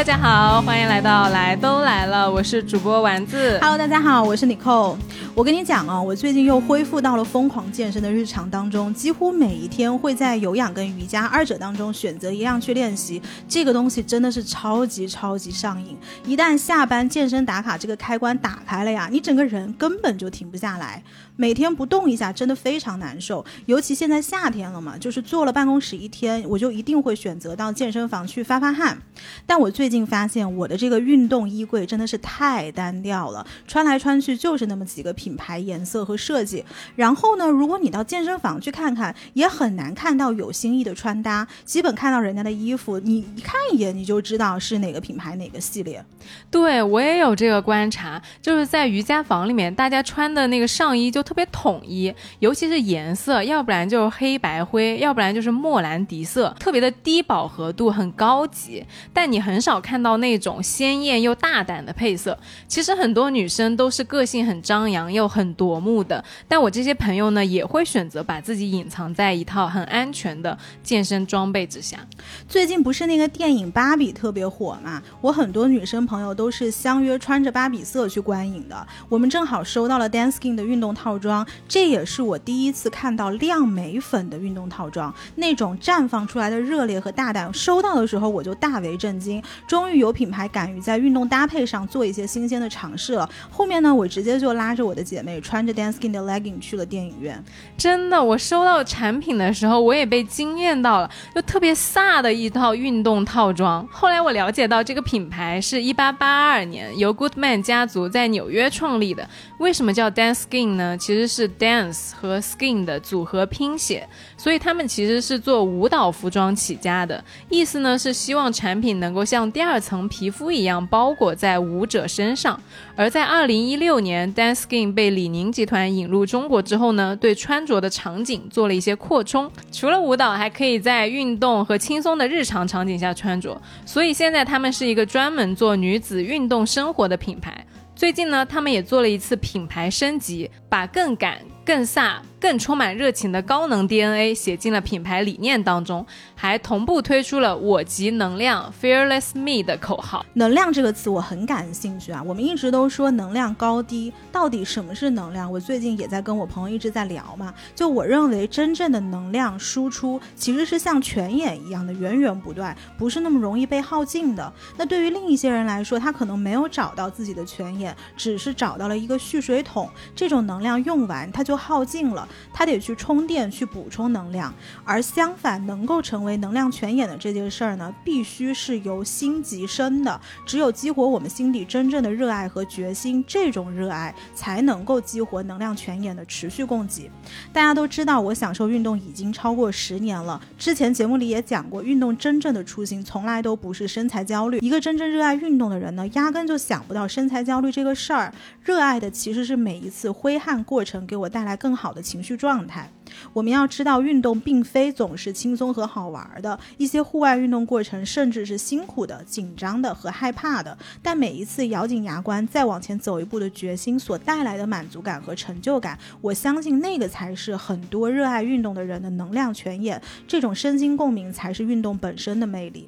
[0.00, 3.58] 大家好，欢迎来到来都来了，我是主播丸子。
[3.60, 4.96] Hello，大家好，我是 Nicole。
[5.34, 13.20] 我跟你讲啊，我最近又恢复到了疯狂健身的日常当中，几乎每一天会在有氧跟瑜伽二者当中选择一样去练习。
[13.46, 15.94] 这个东西真的是超级超级上瘾，
[16.24, 21.02] 一旦下班健身打卡这个开关打开了呀，你整个人根本就停不下来。
[21.40, 28.98] 每天不动一下真的非常难受，尤其现在夏天了嘛，就是坐了办公室一天，我就一定会选择到健身房去发发汗。
[29.46, 36.62] 但我最近发现我的这个运动衣柜真的是太单调了，穿来穿去就是那么几个品牌、颜色和设计。
[36.94, 46.04] 然后呢，如果你到健身房去看看，也很难看到有新意的穿搭，基本看到人家的衣服，你一看一眼你就知道是哪个品牌、哪个系列。
[46.50, 51.24] 对我也有这个观察，就是在瑜伽房里面，大家穿的那个上衣就。
[51.30, 58.84] 特别统一，尤其是颜色，要不然就是黑白灰，要不然就是莫兰迪色，特别的低饱和度，很高级。
[59.12, 62.36] 但你很少看到那种鲜艳又大胆的配色。
[62.66, 72.04] 其实很多女生都是个性很张扬又很夺目的，但我这些朋友呢，也会选择把自己隐藏在一套很安全的健身装备之下。
[72.48, 75.00] 最近不是那个电影《芭比》特别火嘛？
[75.20, 78.84] 我很多女生朋友都是相约穿着芭比色去观影的。
[79.08, 81.19] 我们正好收到了 Dancing 的运动套。
[81.20, 89.40] 装，这也是我第一次看到亮眉粉的运动套装，那种绽放出来的热烈和大胆，收到的时候我就大为震惊。
[89.68, 93.28] 终于有品牌敢于在运动搭配上做一些新鲜的尝试了。
[93.50, 97.44] 后面呢，我直接就拉着我的姐妹，穿着 Dance Skin 的 legging 去了电影院。
[97.76, 103.86] 真的，我收到产品的时候，我也被惊艳到了，就特别飒的一套运动套装。
[103.90, 109.28] 后来我了解到，这个品牌是一八八二年由 Goodman 家族在纽约创立的。
[109.58, 110.96] 为什么叫 Dance Skin 呢？
[111.00, 117.24] 其实是 dance 和 skin 的组合拼写，所以他们其实是做舞蹈服装起家的。
[117.48, 122.60] 意思呢是希望产品能够像第二层皮肤一样包裹在舞者身上。
[122.94, 133.58] 而在二零一六年，dance skin 被李宁集团引入中国之后呢，对穿着的场景做了一些扩充，除了舞蹈，还可以在运动和轻松的日常场景下穿着。
[133.86, 137.64] 所以现在他们是一个专门做女子运动生活的品牌。
[138.00, 142.16] 最近呢，他们也做了一次品牌升级，把更敢、更飒。
[142.40, 150.24] 更充满热情的高能 DNA 写进了品牌理念当中，还同步推出了“我即能量 ”（Fearless Me） 的口号。
[150.32, 152.22] 能量这个词我很感兴趣啊！
[152.22, 155.52] 我们一直都说能量高低，到底什么是能量？
[155.52, 157.52] 我最近也在跟我朋友一直在聊嘛。
[157.74, 164.50] 就我认为，真正的能量输出其实是像泉眼一样的源源不断，不是那么容易被耗尽的。
[164.78, 172.26] 那对于另一些人来说，他可能没有找到自己的泉眼，只是找到了一个蓄水桶，这种能量用完它就耗尽了。
[172.52, 174.52] 他得去充电，去补充能量。
[174.84, 180.20] 而相反，能够成为能量泉眼的这件事儿呢，必须是由心及身的。
[180.46, 187.10] 只有激活我们心底真正的热爱和决心，这种热爱才能够激活能量泉眼的持续供给。
[187.52, 190.40] 大家都知道，我享受运动已经超过十年了。
[190.58, 194.58] 之前节目里也讲过，运动真正的初心从来都不是身材焦虑。
[194.60, 198.32] 一个真正热爱运动的人呢，压根就想不到身材焦虑这个事儿。
[198.62, 202.02] 热爱的其实是每一次挥汗过程给我带带来更好的。
[202.02, 202.90] 情绪状态，
[203.32, 210.76] 我们要知道，运动并非总是轻松和好玩的，一些户外运动过程甚至是辛苦的、紧张的和害怕的。
[211.00, 220.02] 但每一次咬紧牙关再往前走一步的决心所带来的满足感和成就感，我相信那个才是很多热爱运动的人的能量泉眼。
[220.28, 222.86] 这种身心共鸣才是运动本身的魅力。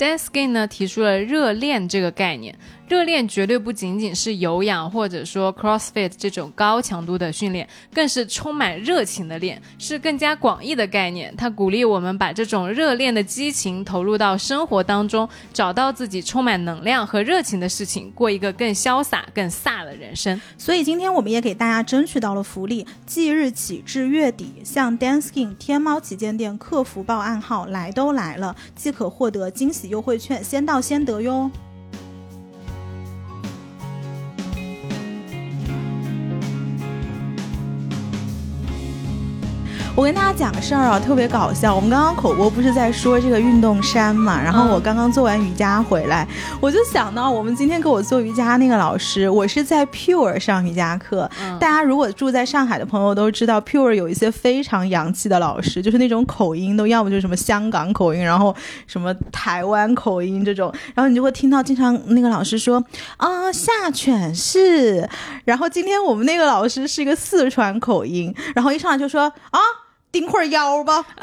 [0.00, 2.58] Dance Skin 呢提出了热恋这个概念。
[2.88, 11.32] 热恋绝对不仅仅是有氧或者说 CrossFit 这种高强度的训练，更是充满热情的练，是更加广义的概念。
[11.36, 20.40] 它鼓励我们把这种热恋的激情投入到生活当中，找到自己充满能量和热情的事情，过一个更潇洒、更飒的人生。
[20.58, 31.50] 所以今天我们也给大家争取到了福利，即日起至月底，向 Dance Skin 天猫旗舰店客服报暗号“来都来了”，即可获得惊喜优惠券，先到先得哟。
[39.96, 41.74] 我跟大家讲个事儿啊，特别搞笑。
[41.74, 44.40] 我们刚刚口播不是在说这个运动衫嘛？
[44.40, 46.26] 然后我刚刚做完瑜伽回来，
[46.58, 51.28] 我就想到我们今天给我做瑜伽那个老师，我是在 Pure 上瑜伽课。
[51.58, 58.54] 大家如果住在上海的朋友都知道，Pure 有一些非常洋气的老师，就是那种口音都要么就是什么香港口音，然后
[58.86, 62.82] 什么台湾口音这种，然后你就会听到经常那个老师说
[63.18, 65.06] 啊下犬式，
[65.44, 69.60] 然后今天我们那个老师是一个四川口音，然后一上来就说啊。
[70.12, 71.04] 顶会儿腰吧。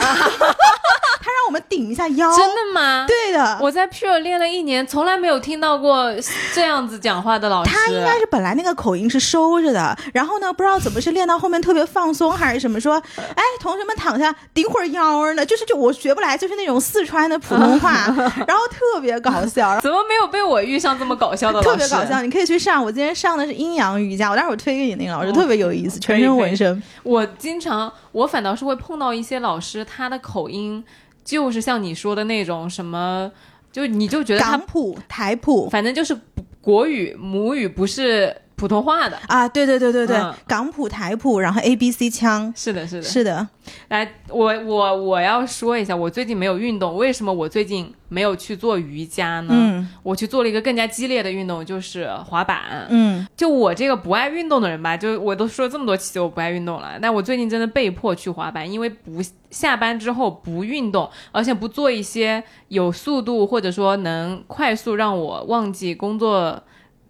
[1.19, 3.05] 他让我们顶一下腰，真的吗？
[3.05, 3.57] 对的。
[3.61, 6.09] 我在 Pure 练了一年，从来没有听到过
[6.53, 7.69] 这样子讲话的老师。
[7.69, 17.91] 他应该是本来那个口音是收着的，然后呢，不知道怎么是练到后面特别放松还是什么，说，哎，同学们躺下，顶会儿腰呢，就是就我学不来，就是那种四川的普通话，
[18.47, 19.77] 然后特别搞笑。
[19.81, 21.67] 怎么没有被我遇上这么搞笑的老师？
[21.67, 22.81] 特别搞笑，你可以去上。
[22.81, 26.81] 我今天上的是阴阳瑜伽，我待会儿推给你那个老师，特别有意思，全身纹身。
[27.03, 30.83] 我经常，我反倒是会碰到一些老师，他的口音。
[31.23, 33.29] 就是像你说的那种什么，
[33.71, 36.17] 就你就觉得港普、台普，反正就是
[36.61, 38.35] 国语母语不是。
[38.57, 43.47] 普通话的啊，对对对对对，港普台普，然后 A B C 腔，是的，是的，是的。
[43.89, 49.49] 来，我我我要说一下，我最近没有运动，为什么我最近没有去做瑜伽呢？
[49.51, 52.87] 嗯，我去做了一个更加激烈的运动，就是滑板。
[52.89, 59.21] 嗯，就我这个不爱运动的人吧，就我都说了这么多期我不爱运动了，但我最近真的被迫去滑板，因为不
[59.51, 66.63] 下班之后不运动，而且不做一些有速度或者说能快速让我忘记工作。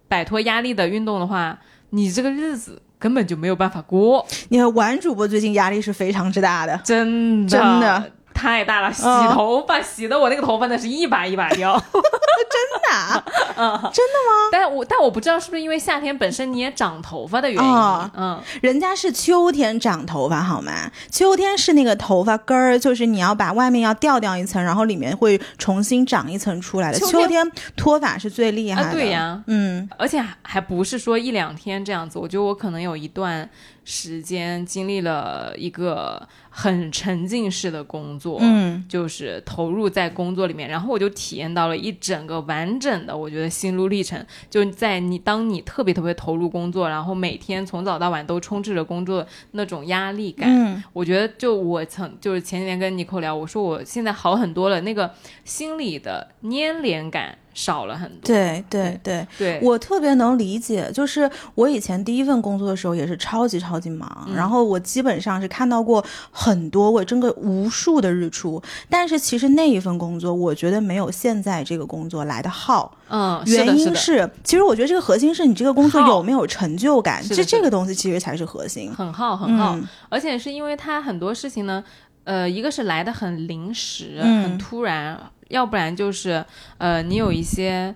[0.08, 1.58] 摆脱压力的运动的话，
[1.90, 4.26] 你这个日子根本就没有办法过。
[4.48, 8.12] 你看，玩主播最近压力是非常之大的，真的，真的。
[8.38, 9.02] 太大了，洗
[9.32, 13.24] 头发洗的我那个头发那是一把一把掉， 真的，
[13.56, 14.48] 嗯，真的吗？
[14.52, 20.88] 但我但我不知道是不是因为夏天本身你也长头发的原因，嗯，人家是秋天长头发好吗？
[21.10, 26.98] 秋天是那个头发根儿，就是你要把外面要掉掉一层，然后里面会重新长一层出来的。
[27.00, 27.44] 秋天
[27.76, 33.48] 脱发是最厉害的，对呀，嗯，而且还不是说一两天这样子，我觉得我可能有一段。
[33.90, 55.10] 时间经历了一个很沉浸式的工作，嗯，就是投入在工作里面，然后我就体验到了一整个完整的，我觉得心路历程，就在你当你特别特别投入工作，然后每天从早到晚都充斥着工作那种压力感，嗯，我觉得就我曾就是前几天跟尼克聊，我说我现在好很多了，那个
[55.46, 57.38] 心里的粘连感。
[57.58, 60.88] 少了很多，对对对对，我特别能理解。
[60.94, 68.62] 就是我以前第一份工作的时候也是超级超级忙，然后我基本上是看到过很多我真的无数的日出。
[68.88, 72.96] 但是其实那一份工作，我觉得没有现在这个工作来的好。
[73.08, 78.94] 嗯，原因是，其实我觉得这个核心是你这个工作有没有成就感，这这个东西其实才是核心。
[78.94, 79.76] 很好很好，
[80.08, 81.82] 而且是因为它很多事情呢，
[82.22, 85.18] 呃，一个是来的很临时，很突然。
[85.48, 86.44] 要不然就是，
[86.78, 87.94] 呃，你有一些，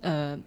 [0.00, 0.38] 呃，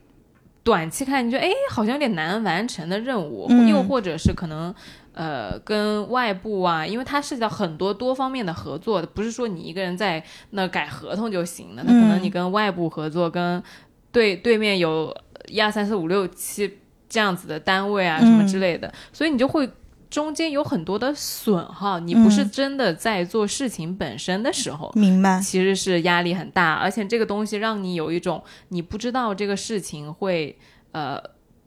[0.64, 4.74] 短期看你觉得哎，好像有点难完成的任务，又或者是可能，
[5.14, 13.62] 呃，跟外部啊，因为它涉及到很多多方面的合作，不是说你一个人在那改合同就行了，那可能你跟外部合作，跟
[14.12, 15.16] 对对面有
[15.48, 19.70] 一二三四五六七这样子的单位啊，什么之类的，所以你就会。
[20.10, 25.40] 中间有很多的损耗，你不是真的在做事情本身的时候，明白？
[25.42, 30.58] 其实是压力很大，而且这个东西让你有一种你不知道这个事情会
[30.92, 31.22] 呃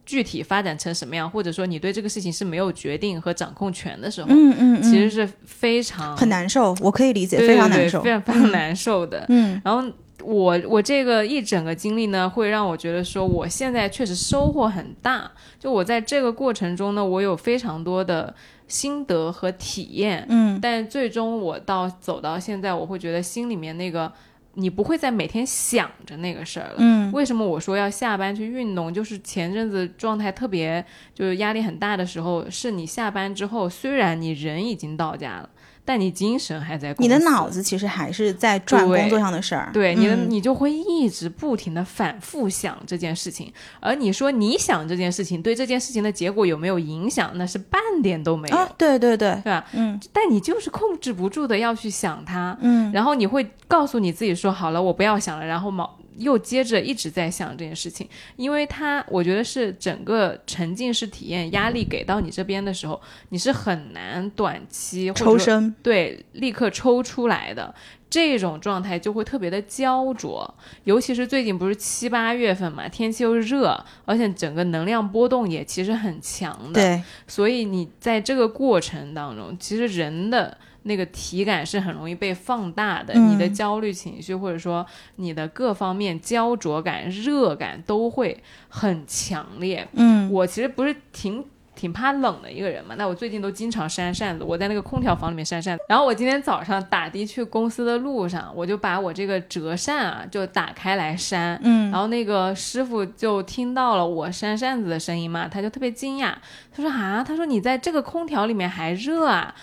[0.06, 9.86] 具体发展成什么样，或者说你对这个事情是没有决定和掌控权的时候，嗯嗯，其实是非常很难受，我可以理解，非常难受，非常非常难受的，嗯，然后。
[10.22, 15.30] 我我这个一整个经历呢，会让我觉得说，我现在确实收获很大。
[15.58, 18.34] 就我在这个过程中呢，我有非常多的
[18.66, 20.26] 心得和体验。
[20.28, 24.12] 嗯，但最终我到走到现在，我会觉得心里面那个，
[24.54, 26.74] 你不会再每天想着那个事儿了。
[26.78, 28.92] 嗯，为什么我说要下班去运动？
[28.92, 30.84] 就是前阵子状态特别，
[31.14, 35.48] 就是压力很大的时候，是你下班之后，虽然你人已经到家了。
[35.90, 39.70] 但你精神还在，你的脑子其实还是在转工作上的事儿。
[39.72, 43.52] 对，你的你就会一直不停的反复想这件事情。
[43.80, 47.32] 而你说你想这件事情对这件事情的结果有没有影响？
[47.34, 48.68] 那是半点都没有。
[48.78, 49.66] 对对对，对吧？
[49.72, 50.00] 嗯。
[50.12, 52.92] 但你就是控制不住的要去想它，嗯。
[52.92, 55.98] 然后你会告诉你自己说：“好了，我不要想了。”然后毛。
[56.16, 63.00] 又接着一直在想这件事情，因为他我觉得是整个沉浸式体验压力给到你这边的时候，
[63.30, 67.74] 你是很难短期抽身，对，立刻抽出来的。
[68.08, 70.52] 这种状态就会特别的焦灼，
[70.82, 80.58] 尤其是最近不是七八月份嘛，天气又热，而且整个能量波动也其实很强的，对，所以你在这个过程当中，其实人的。
[80.82, 84.84] 那个体感是很容易被放大的，你的焦虑情绪或者说
[85.16, 89.86] 你的各方面焦灼感、热感都会很强烈。
[89.92, 91.44] 嗯，我其实不是挺
[91.74, 95.84] 挺怕冷的一个人嘛，那我最近都经常扇扇子，我在那个空调房里面扇扇子。
[95.88, 106.34] 然后我今天早上打的去公司的路上，我就把我这个折扇啊就打开来扇，嗯，然后那个师傅就听到了我扇扇子的声音嘛，他就特别惊讶，
[106.70, 109.54] 他说啊，他说你在这个空调里面还热啊。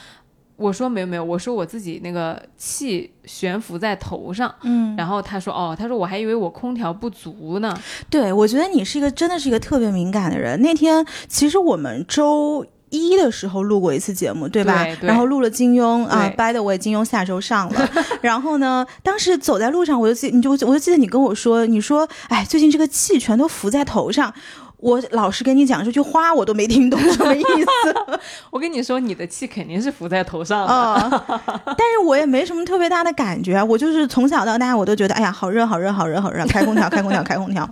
[0.57, 4.53] 我说没有没有，我说我自己那个气悬浮在头上。
[4.63, 7.79] 嗯，然后他说哦，他说我还以为我空调不足呢。
[8.09, 10.59] 对，我觉得你是一个真的是一个特别敏感的人。
[10.61, 14.83] 那天其实我们周一的时候录过一次节目，对吧？
[14.85, 17.89] 对对然后录了金庸啊对，by the way，金庸下周上了。
[18.21, 24.33] 然后呢，当时走在路上，我就记，你就我就记得你跟我说，你说，哎，最近这个气全都浮在头上。
[24.77, 28.19] 我老实跟你讲，这句话我都没听懂 什么意思。
[28.51, 30.73] 我跟你说，你的气肯定是浮在头上的。
[30.73, 31.25] 啊、
[31.65, 37.67] 但是我也没什么特别大的感觉，我就是从小到大我都觉得，哎呀，好热，好热，好热，好热，开空调，开空调，开空调。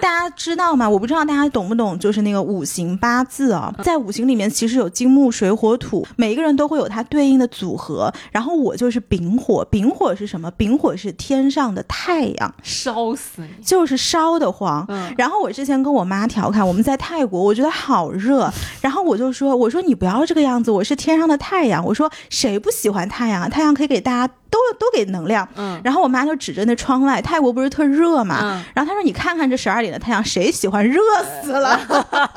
[0.00, 0.88] 大家知道吗？
[0.88, 8.12] 我不知道大家懂不懂，就是那个五行八字啊，在五行里面其实有金木水火土，每一个人都会有它对应的组合。
[8.30, 10.50] 然后我就是丙火，丙火是什么？
[10.52, 13.64] 丙火是天上的太阳，烧死你！
[13.64, 14.84] 就是烧得慌。
[14.88, 23.48] 嗯然后我之前跟我妈调侃，我们在泰国，我觉得好热，然后我就说，我说你不要这个样子，我是天上的太阳，我说谁不喜欢太阳啊？
[23.48, 25.48] 太阳可以给大家都都给能量。
[25.56, 30.80] 嗯然后我妈就指着那窗外，泰国不是特热嘛，嗯然后她说你看看这十二点的太阳，谁喜欢？
[30.90, 31.00] 热
[31.42, 31.78] 死了，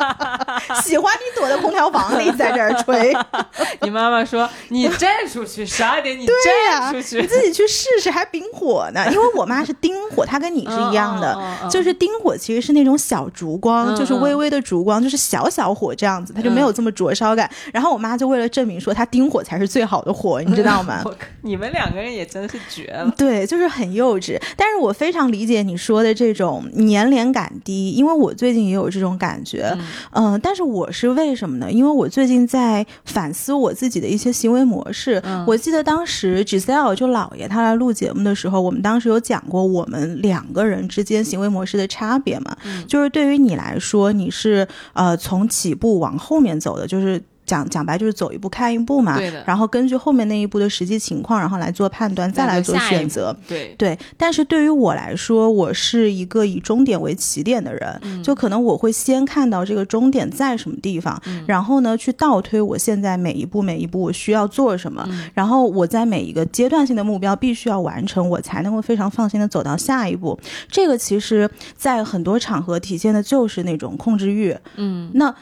[0.84, 3.15] 喜欢你躲在空调房里在这儿吹。
[3.82, 6.27] 你妈妈说你站出去， 十二点你
[6.70, 7.22] 站出去。
[7.22, 9.05] 你自己去试试，还丙火呢。
[9.12, 11.38] 因为我妈是丁火，她跟你是一样的，
[11.70, 17.50] 就是丁火其实是那种小烛光，嗯就是微微的烛光，就是小小火这样子，它就没有这么灼烧感。
[17.74, 21.03] 然后我妈就为了证明说她丁火才是最好的火，你知道吗？
[21.41, 23.13] 你们两个人也真是绝了。
[23.17, 29.75] 对，就是很幼稚，但是我非常理解你说的这种粘连感低，因为我最近也有这种感觉，
[30.12, 31.72] 嗯、但是我是为什么呢？
[31.72, 35.22] 因为我最近在反思我自己的一些行为模式。
[35.25, 47.22] 嗯我记得当时 Giselle 就姥爷他来录节目的时候，我们当时有讲过我们两个人之间行为模式的差别嘛，嗯就是对于你来说，你是呃从起步往后面走的，就是。
[47.45, 53.35] 讲讲白就是走一步看一步嘛，对的然后根据后面那一步的实际情况，然后来做判断，再来做选择。
[53.47, 70.39] 对，对，但是对于我来说，我是一个以终点为起点的人，嗯就可能我会先看到这个终点在什么地方，嗯然后呢去倒推我现在每一步每一步我需要做什么，嗯然后我在每一个阶段性的目标必须要完成，我才能够非常放心的走到下一步。
[70.69, 74.55] 这个其实，在很多场合体现的就是那种控制欲。
[74.75, 75.33] 嗯，那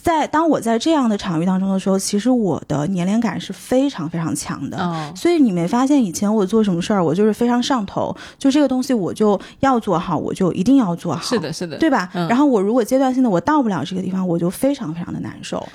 [0.00, 4.78] 在当我在这样的场域当中的时候，其实我的年龄感是非常非常强的。
[4.78, 12.08] 哦，所以你没发现以前我做什么事儿，我就是非常上头，就这个东西我就要做好，我就一定要做好，是，的，是的，对吧？
[12.14, 15.66] 嗯然后我如果阶段性的我到不了这个地方，我就非常非常的难受。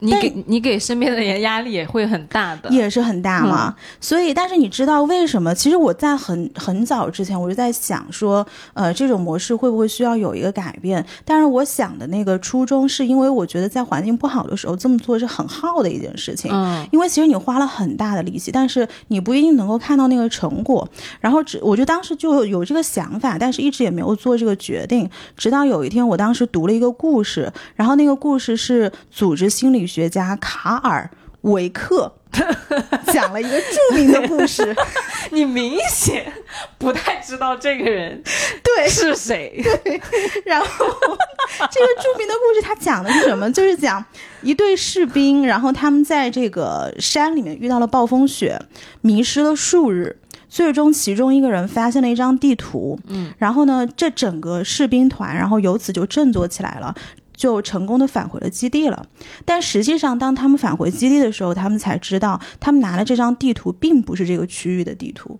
[0.00, 2.70] 但你给你给身边的人压力也会很大的。
[2.70, 3.74] 也是很大嘛。
[4.00, 5.54] 所以，但是你知道为什么？
[5.54, 11.04] 其实我在很很早之前，我就在想说，呃，这种模式会不会需要有一个改变？
[11.24, 16.50] 但是我想的那个初衷，是因为我觉得在环境不好的时候这么做是很耗的一件事情。
[16.52, 20.88] 嗯因为其实你花了很大的力气，但是你不一定能够看到那个成果。
[21.20, 25.08] 然后只我就当时就有这个想法，但是一直也没有做这个决定。
[25.36, 32.12] 直到有一天，我当时读了一个故事，然后那个故事是组织心理学家卡尔维克
[33.12, 34.76] 讲了一个著名的故事。
[35.32, 36.30] 你明显
[36.78, 38.22] 不太知道这个人
[38.62, 39.62] 对，是谁。
[40.44, 40.66] 然后
[41.70, 43.50] 这个著名的故事，他讲的是什么？
[43.52, 44.04] 就是讲
[44.42, 48.60] 一队士兵，然后他们在这个山里面遇到了暴风雪，
[49.00, 50.18] 迷失了数日。
[50.48, 56.94] 最终，其中一个人发现了一张地图，嗯，然后呢，这整个士兵团，然后由此就振作起来了，
[57.38, 59.06] 就成功的返回了基地了。
[59.46, 65.38] 但实际上，当他们返回基地的时候，他们才知道，他们拿的这张地图，并不是这个区域的地图。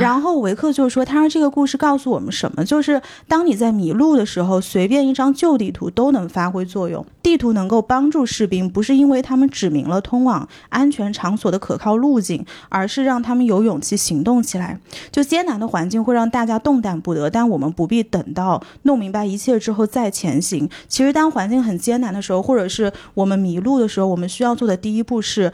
[0.00, 2.64] 然后维克就说：“他说这个故事告诉我们什么？
[2.64, 7.04] 就是当你在迷路的时候，随便一张旧地图都能发挥作用。
[7.22, 14.78] 地图能够帮助士兵，不是因为他们指明了通往安全场所的可靠路径，而是让他们有勇气行动起来。
[15.10, 20.68] 就艰难的环境会让大家动弹不得，但我们不必等到弄明白一切之后再前行。
[20.88, 25.52] 其实，当环境很艰难的时候，或者是我们迷路的时候，我们需要做的第一步是。”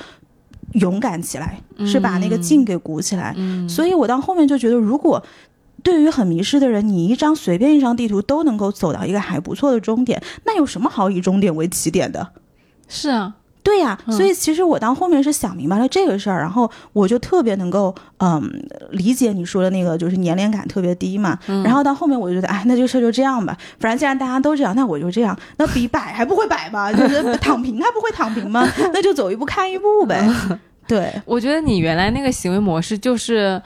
[0.75, 3.35] 勇敢起来，是把那个劲给鼓起来。
[3.37, 5.23] 嗯所以我到后面就觉得，如果
[5.83, 12.29] 对于很迷失的人，你一张随便一张地图都能够走到一个还不错的终点，那有什么好以终点为起点的？
[12.89, 18.43] 是啊，对呀、嗯所以其实我到后面是想明白了这个事儿，然后我就特别能够嗯
[18.91, 21.39] 理解你说的那个就是年龄感特别低嘛。
[21.47, 25.39] 嗯然后到后面我就觉得，哎，那这个事儿就这样吧，反正既然大家都这样，那我就这样。
[25.59, 26.93] 那比摆还不会摆吗？
[26.93, 28.69] 就是躺平还不会躺平吗？
[28.93, 30.29] 那就走一步看一步呗。
[30.89, 33.61] 对，我觉得你原来那个行为模式就是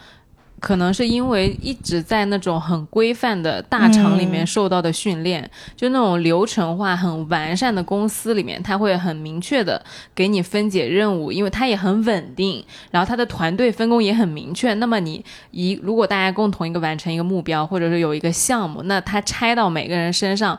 [0.59, 9.85] 可能是因为一直在那种很规范的大厂里面嗯受到的训练，就那种流程化很完善的公司里面，他会很明确的
[10.15, 14.73] 给你分解任务，因为它也很稳定，然后他的团队分工也很明确。
[14.75, 20.59] 那么你一如果大家共同一个完成一个目标，或者是有一个项目，那他拆到每个人身上。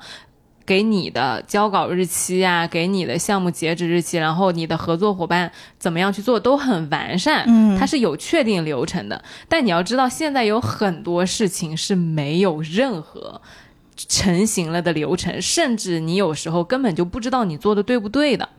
[0.68, 9.24] 给你的交稿日期啊，给你的项目截止日期，然后你的合作伙伴怎么样去做都很完善，嗯它是有确定流程的。
[9.48, 13.42] 但你要知道，现在有很多事情是没有任何
[13.96, 18.50] 成型了的流程，甚至你有时候根本就不知道你做的对不对的。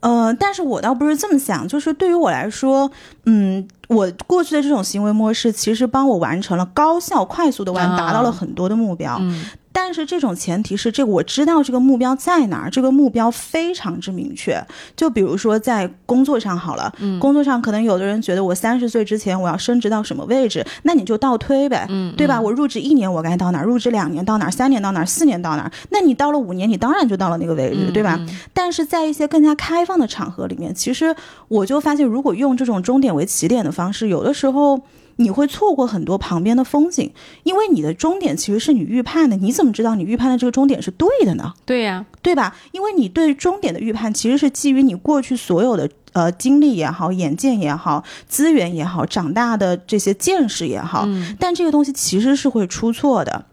[0.00, 2.90] 呃，但是我倒不是这么想，就是对于我来说，
[3.24, 9.16] 嗯，我过去的这种行为模式，其实帮我完成了高效、快速的完，啊达到了很多的目标。
[9.20, 9.46] 嗯
[9.78, 14.58] 但是这种前提是，这个我知道这个目标在哪儿，这个目标非常之明确。
[14.96, 22.40] 就比如说在工作上好了，嗯工作上可能有的人觉得我三十岁之前我要升职到什么位置，那你就倒推呗，嗯，对吧？
[22.40, 28.16] 我入职一年我该到哪儿，入职两年到哪儿，三年到哪儿，四年到哪儿，那你到了五年，你当然就到了那个位置，嗯对吧？
[28.18, 31.14] 嗯但是在一些更加开放的场合里面，其实
[31.48, 34.80] 我就发现，如果用这种终点为起点的方式，有的时候
[35.16, 41.54] 你会错过很多旁边的风景，因为你的终点其实是你预判的，你怎么知道你预判的这个终点是对的呢？
[41.64, 42.56] 对呀、对吧？
[42.72, 53.46] 因为你对终点的预判其实是基于你过去所有的呃经历也好、眼见也好、资源也好、长大的这些见识也好，嗯，但这个东西其实是会出错的。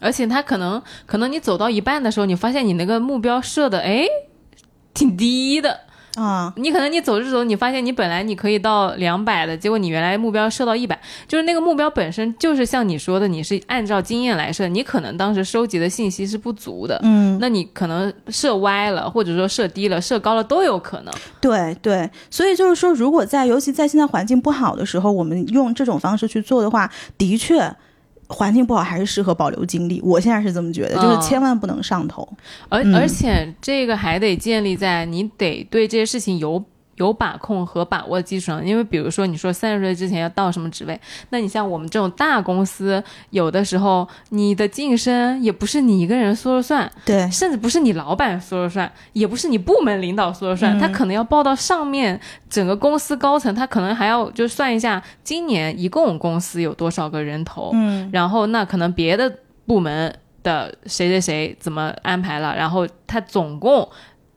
[0.00, 4.04] 而且他可能可能你走到一半的时候，你发现你那个目标设的哎
[4.92, 5.80] 挺低的。
[6.16, 21.12] 啊、你可能你走着走，你发现你本来你可以到两百的，结果你原来目标设到一百，就是那个目标本身就是像你说的，你是按照经验来设，你可能当时收集的信息是不足的，嗯，那你可能设歪了，或者说设低了、设高了都有可能。
[21.40, 27.74] 对对，所以就是说，如果在尤其在现在环境不好的时候，我们用这种方式去做的话，的确。
[28.28, 32.28] 环境不好还是适合保留精力，我现在是这么觉得，就是嗯千万不能上头。
[32.68, 36.62] 而、嗯而且这个还得建立在你得对这些事情有
[36.96, 38.64] 有把控和把握的基础上。
[38.64, 63.88] 因为比如说你说三十岁之前要到什么职位，那你像我们这种大公司，有的时候你的晋升也不是你一个人说了算，对，甚至不是你老板说了算，也不是你部门领导说了算，嗯他可能要报到上面整个公司高层，他可能还要就算一下今年一共公司有多少个人头，嗯，然后那可能别的部门的谁谁谁怎么安排了，然后他总共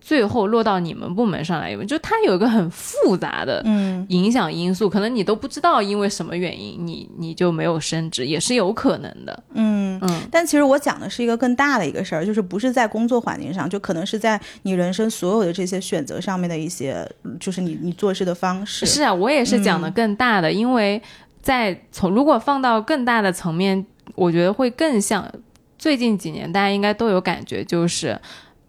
[0.08, 9.43] 最后落到你们部门上来，就它有一个很复杂的嗯，影响因素，可能你都不知道因为什么原因你你就没有升职，也是有可能的。
[9.54, 10.00] 嗯。
[10.02, 17.06] 嗯，但其实我讲的是一个更大的一个事儿，就是不是在工作环境上，就可能是在你人生所有的这些选择上面的一些，
[17.38, 18.86] 就是你你做事的方式。
[18.86, 21.02] 是啊，我也是讲的更大的，因为
[21.41, 25.30] 在从如果放到更大的层面，我觉得会更像
[25.78, 28.17] 最近几年大家应该都有感觉，就是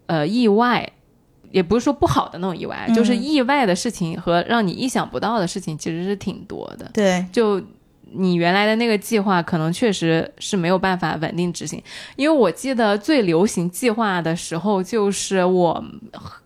[0.07, 0.91] 呃意外。
[1.51, 6.89] 也不是说不好的那种意外，嗯就是意外的事情和让你意想不到的事情其实是挺多的。
[6.93, 7.61] 对，就
[8.11, 11.81] 你原来的那个计划，可能确实是没有办法稳定执行。
[12.15, 15.83] 因为我记得最流行计划的时候，就是我，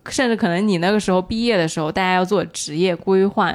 [0.08, 3.54] 甚至可能你那个时候毕业的时候，大家要做职业规划。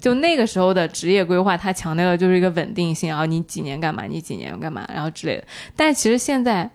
[0.00, 5.44] 就那个时候的职业规划，它强调的就是一个稳定性，然后你几年干嘛，你几年干嘛，然后之类的。
[5.74, 6.70] 但其实现在，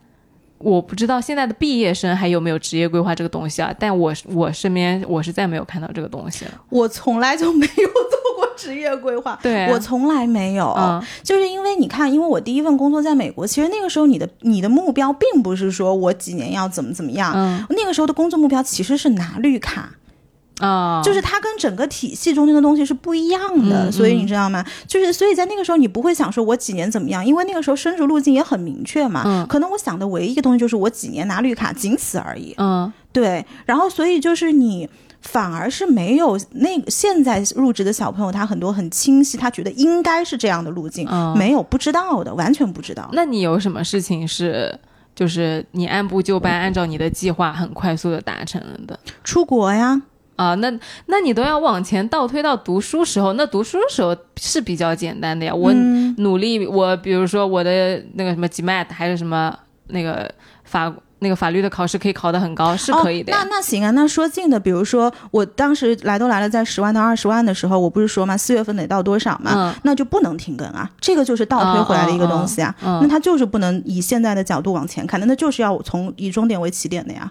[0.60, 3.74] 我不知道现在的毕业生还有没有职业规划这个东西啊？
[3.80, 6.52] 但我我身边我是再没有看到这个东西了。
[6.70, 10.74] 我从来就没有做过职业规划，对啊我从来没有。
[10.78, 19.90] 嗯就是因为你看，因为我第一份工作在美国，其实那个时候你的你的目标并不是说我几年要怎么怎么样，嗯那个时候的工作目标其实是拿绿卡，
[20.60, 24.64] 啊，就是它跟整个体系中间的东西是不一样的，嗯所以你知道吗？
[24.88, 29.24] 就是所以在那个时候你不会想说我几年怎么样，因为那个时候升职路径也很明确嘛。
[29.26, 32.54] 嗯可能我想的唯一一个东西就是我几年拿绿卡，仅此而已。
[32.58, 34.88] 嗯对，然后所以就是你。
[35.22, 43.10] 反而是没有那个现在入职的小朋友，他很多很清晰，他觉得应该是这样的路径，嗯，没有不知道的，完全不知道。
[43.12, 44.74] 那你有什么事情是，
[45.14, 50.02] 就是你按部就班，按照你的计划很快速的达成了的出国呀，
[50.40, 50.56] 啊？
[50.56, 50.72] 那
[51.08, 55.54] 那你都要往前倒推到读书时候，那读书时候是比较简单的呀。
[55.54, 59.54] 我嗯努力，我比如说我的那个什么 GMAT 还是什么
[59.88, 60.32] 那个
[60.64, 63.36] 法那个法律的考试可以考得很高，是可以的哦。
[63.36, 63.44] 呀。
[63.44, 72.74] 那那行啊，那说近的，比如说我当时来都来了，在十万到二十万的时候，我不是说嘛，四月份得到多少嘛，嗯那就不能停更啊，这个就是倒推回来的一个东西啊。
[72.82, 77.30] 嗯那它就是不能以现在的角度往前看，的那就是要从以终点为起点的呀。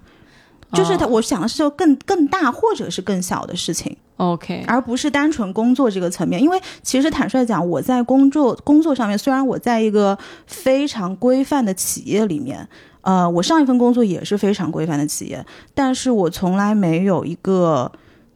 [0.72, 3.96] 就是它，哦我想的是就更更大或者是更小的事情。
[4.16, 6.42] OK，而不是单纯工作这个层面。
[6.42, 12.68] 因为其实坦率讲，我在工作工作上面，虽然我在一个非常规范的企业里面，
[13.02, 17.92] 呃，我上一份工作也是非常规范的企业，但是我从来没有一个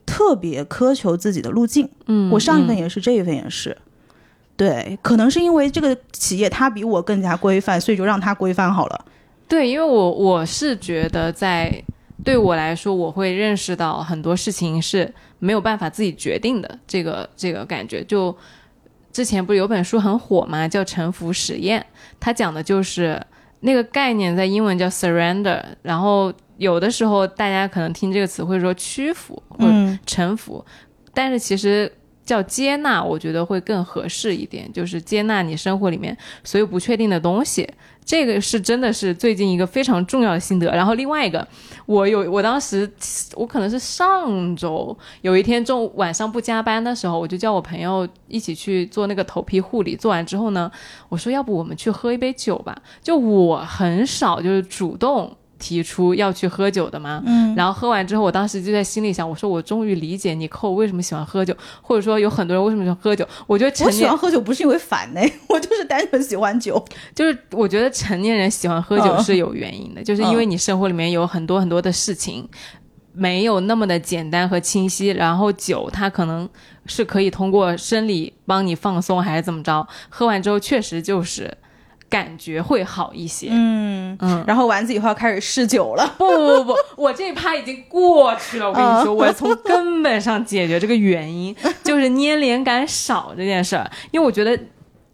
[0.06, 1.88] 特别苛求自己的路径。
[2.06, 3.76] 嗯，我上一份嗯也是，这一份也是。
[4.56, 9.04] 对，可能是因为这个企业它比我更加规范，所以就让它规范好了。
[9.48, 11.82] 对，因为我我是觉得在
[12.24, 18.02] 对我来说，我会认识到很多事情是没有办法自己决定的，这个这个感觉。
[18.04, 18.36] 就
[19.12, 21.80] 之前不是有本书很火嘛，叫《沉浮实验》，
[22.20, 23.20] 它讲的就是
[23.60, 29.66] 那个概念在英文叫 surrender，然后有的时候大家可能听这个词会说屈服或
[30.06, 30.64] 臣服，
[31.12, 31.92] 但是其实
[32.24, 37.68] 叫接纳，我觉得会更合适一点，就是接纳你生活里面所有不确定的东西。
[38.04, 40.70] 这个是真的是最近一个非常重要的心得。
[40.72, 41.46] 然后另外一个，
[41.86, 42.90] 我有我当时
[43.34, 49.96] 我可能是上周有一天中午晚上不加班的时候，我就叫我朋友一起去做那个头皮护理。
[49.96, 50.70] 做完之后呢，
[51.08, 52.76] 我说要不我们去喝一杯酒吧？
[53.02, 55.36] 就我很少就是主动。
[55.62, 63.24] 提出要去喝酒的嘛，嗯，然后喝完之后，我当时就在心里想，我说我终于理解你寇为什么喜欢喝酒，或者说有很多人为什么喜欢喝酒。
[63.46, 66.84] 我觉得我喜欢喝酒不是因为烦呢， 我就是单纯喜欢酒。
[67.14, 72.48] 就是我觉得成年人喜欢喝酒嗯是有原因的，就是因为你生活里面有很多很多的事情
[73.14, 76.48] 没有那么的简单和清晰，然后酒它可能
[76.86, 81.56] 是可以通过生理帮你放松还是怎么着，喝完之后确实就是
[82.12, 83.48] 感觉会好一些。
[83.50, 86.06] 嗯嗯然后丸子以后要开始试酒了。
[86.18, 88.68] 不不不不，我这一趴已经过去了。
[88.68, 93.90] 我跟你说，我从根本上解决这个原因，就是粘连感少这件事儿。
[94.10, 94.58] 因为我觉得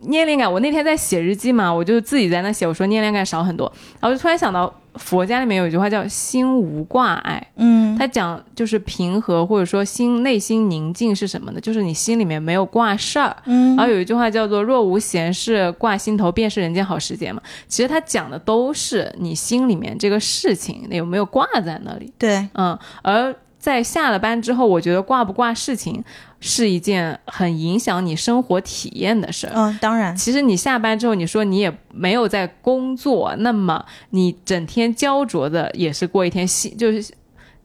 [0.01, 11.61] 粘连感，我那天在写日记嘛，我就自己在那写，我说粘连感少很多，然后就突然想到佛家里面有一句话叫“心无挂碍”，嗯他讲就是平和或者说心内心宁静是什么呢？
[11.61, 13.37] 就是你心里面没有挂事儿。
[13.47, 17.43] 嗯然后有一句话叫做“若无闲事挂心头，便是人间好时节”嘛。
[17.67, 22.13] 其实他讲的都是你心里面这个事情有没有挂在那里。
[22.17, 23.35] 对，嗯，而
[23.69, 26.03] 在下了班之后，我觉得挂不挂事情
[26.41, 29.53] 是一件很影响你生活体验的事儿。
[29.55, 37.13] 嗯，当然，其实你下班之后，你说你也没有在工作，那么你整天焦灼的也是过一天心就是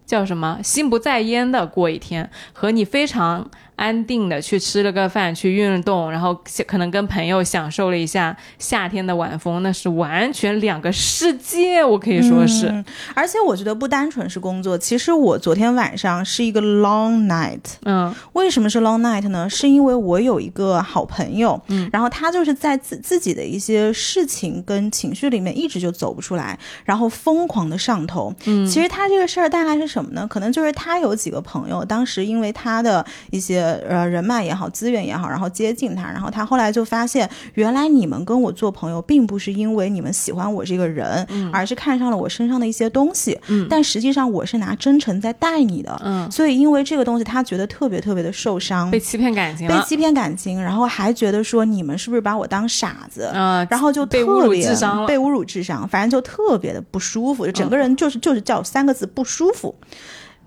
[0.06, 12.68] 叫什么心不在焉的过一天，和你非常安定的去吃了个饭，去运动，然后可能跟朋友享受了一下夏天的晚风，那是完全两个世界，我可以说是。
[12.68, 12.84] 嗯
[13.16, 17.60] 而且我觉得不单纯是工作，其实我昨天晚上是一个 long night。
[17.84, 19.50] 嗯为什么是 long night 呢？
[19.50, 28.34] 是因为我有一个好朋友，嗯，然后他就是在自自己的一些事情跟情绪里面一直就走不出来，然后疯狂的上头。
[28.46, 30.28] 嗯，其实他这个事儿大概是什么呢？
[30.28, 43.38] 可能就是他有几个朋友，当时因为他的一些呃人脉也好、资源也好，然后接近他，然后他后来就发现，原来你们跟我做朋友，并不是因为你们喜欢我这个人，而是看上了我身上的一些东西。
[43.48, 46.02] 嗯，但实际上我是拿真诚在待你的。
[46.04, 49.68] 嗯，所以因为这个东西，他觉得特别特别的受伤，被欺骗感情。
[49.68, 53.30] 被欺骗感情，然后还觉得说你们是不是把我当傻子？
[53.34, 59.74] 嗯，然后就被侮辱特别智商了被侮辱智商，反正就特别的不舒服，就整个人就是、就是叫三个字不舒服。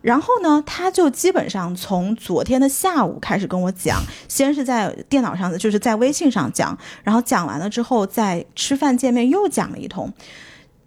[0.07, 10.09] 然后呢，他就基本上从昨天的下午开始跟我讲，先是在电脑上的，就是在微信上讲，然后讲完了之后，在吃饭见面又讲了一通。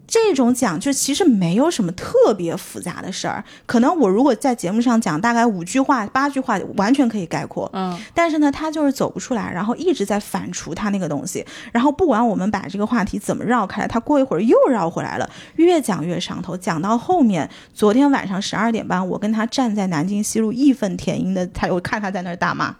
[0.09, 7.69] 这种讲就其实没有什么特别复杂的事儿，可能我如果在节目上讲大概五句话、八句话，完全可以概括。
[7.73, 16.57] 嗯，但是呢，他就是走不出来，然后一直在反刍他那个东西，然后不管我们把这个话题怎么绕开来，他过一会儿又绕回来了，越讲越上头。
[16.57, 22.75] 讲到后面，昨天晚上十二点半，我跟他站在南京西路义愤填膺的，他我看他在那儿大骂，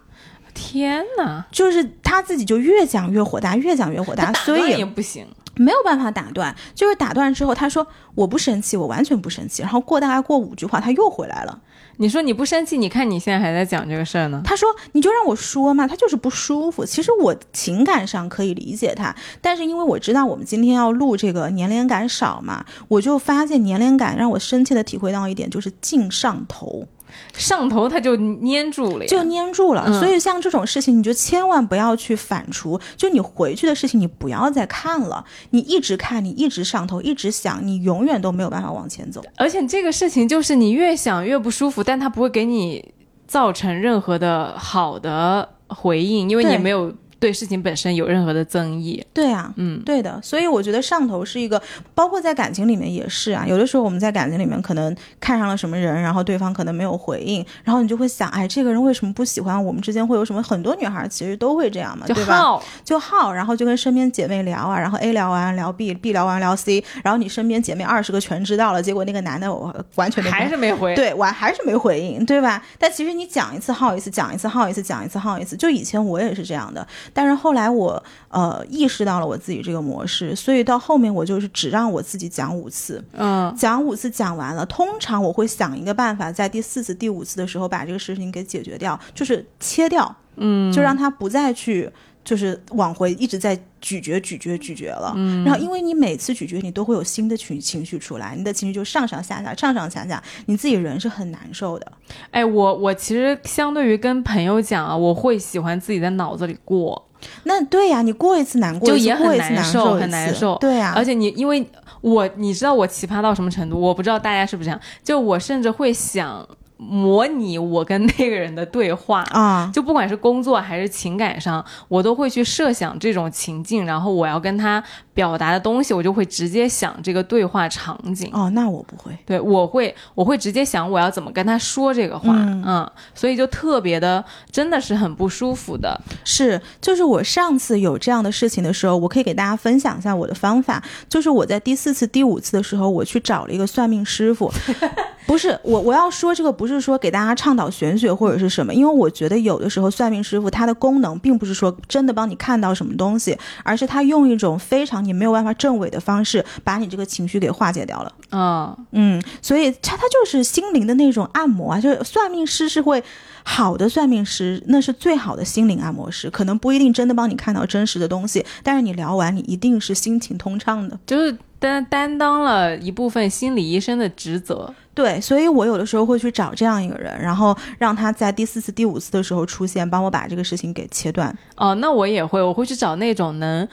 [0.52, 5.24] 天哪，就是他自己就越讲越火大，越讲越火大，所以也不行。
[5.60, 9.60] 没有办法打断，就是打断之后，他说我不生气，我完全不生气。
[9.60, 11.60] 然后过大概过五句话，他又回来了。
[11.98, 14.40] 你说你不生气，你看你现在还在讲这个事儿呢。
[14.42, 16.82] 他说你就让我说嘛，他就是不舒服。
[16.82, 26.86] 其实我情感上可以理解他，但是因为我知道我们今天要录这个年龄感少嘛，我就发现年龄感让我深切的体会到一点，就是劲上头。
[27.34, 29.84] 上头他就粘住了，就粘住了。
[29.86, 32.80] 嗯所以像这种事情，你就千万不要去反刍。
[32.96, 39.22] 就你回去的事情，你不要再看了，你一直看，你一直上头，一直想，你永远都没有办法往前走。
[39.36, 42.92] 而且这个事情就是你越想越不舒服，但它不会给你
[43.26, 49.04] 造成任何的好的回应，因为你没有对事情本身有任何的增益。
[49.14, 51.62] 对啊，嗯，对的，所以我觉得上头是一个，
[51.94, 53.44] 包括在感情里面也是啊。
[53.46, 60.42] 有的时候我们在感情里面可能看上了什么人，然后对方可能没有回应，然后你就会想，哎，这个人为什么不喜欢我们之间会有什么？
[60.42, 62.36] 很多女孩其实都会这样嘛，就对吧？
[62.36, 70.94] 好，就好，然后就跟身边姐妹聊啊，然后 A 聊完聊 B，B 聊完聊 C，然后你身边姐妹二十个全知道了，结果那个男的我完全没还是没回。
[70.94, 72.62] 对，我还是没回应，对吧？
[72.78, 75.56] 但其实你讲一次耗一次，讲一次耗一次，讲一次耗一次。
[75.56, 91.90] 就以前我也是这样的，但是后来我呃意识到了我自己这个模式，所以到后面我就是只让我自己讲五次，嗯，讲五次讲完了，通常我会想一个办法，在第四次、第五次的时候把这个事情给解决掉，就是切掉，嗯，就让他不再去。
[92.24, 95.44] 就是往回一直在咀嚼、咀嚼、咀嚼了，嗯。
[95.44, 101.92] 然后因为你每次咀嚼，你都会有新的情情绪出来，你的情绪就上上下下、上上下下，你自己人是很难受的。
[102.30, 107.08] 哎，我我其实相对于跟朋友讲啊，我会喜欢自己在脑子里过，
[107.44, 110.56] 那对呀、你过一次难过，就也很难受很难受。
[110.58, 111.66] 对呀、而且你因为
[112.02, 116.46] 我你知道我奇葩到什么程度，我不知道大家是不是这样，就我甚至会想
[116.80, 119.22] 模拟我跟那个人的对话。
[119.30, 128.30] 啊，就不管是工作还是情感上，我都会去设想这种情境，然后我要跟他表达的东西，我就会直接想这个对话场景。
[128.32, 129.16] 哦，那我不会。
[129.26, 136.00] 对，我会我会直接想我要怎么跟他说这个话，嗯所以就特别的，真的是很不舒服的。
[136.24, 140.82] 是，就是我上次有这样的事情的时候，我可以给大家分享一下我的方法。
[141.08, 144.50] 就是我在第四次、第五次的时候，我去找了一个算命师傅。
[145.26, 158.12] 不是我，我要说这个不是说给大家倡导玄学或者是什么，因为我觉得有的时候算命师傅他的功能并不是说真的帮你看到什么东西，而是他用一种非常你没有办法证伪的方式，把你这个情绪给化解掉了。
[158.32, 163.02] 嗯，嗯，所以他他就是心灵的那种按摩啊，就是算命师是会
[163.44, 170.98] 好的算命师，那是最好的心灵按摩师，可能不一定真的帮你看到真实的东西，但是你聊完，你一定是心情通畅的。
[171.06, 174.74] 就是担担当了一部分心理医生的职责。
[174.92, 181.32] 对，所以我有的时候会去找这样一个人，然后让他在第四次、第五次的时候出现，帮我把这个事情给切断。
[181.56, 183.68] 哦，那我也会，我会去找那种能。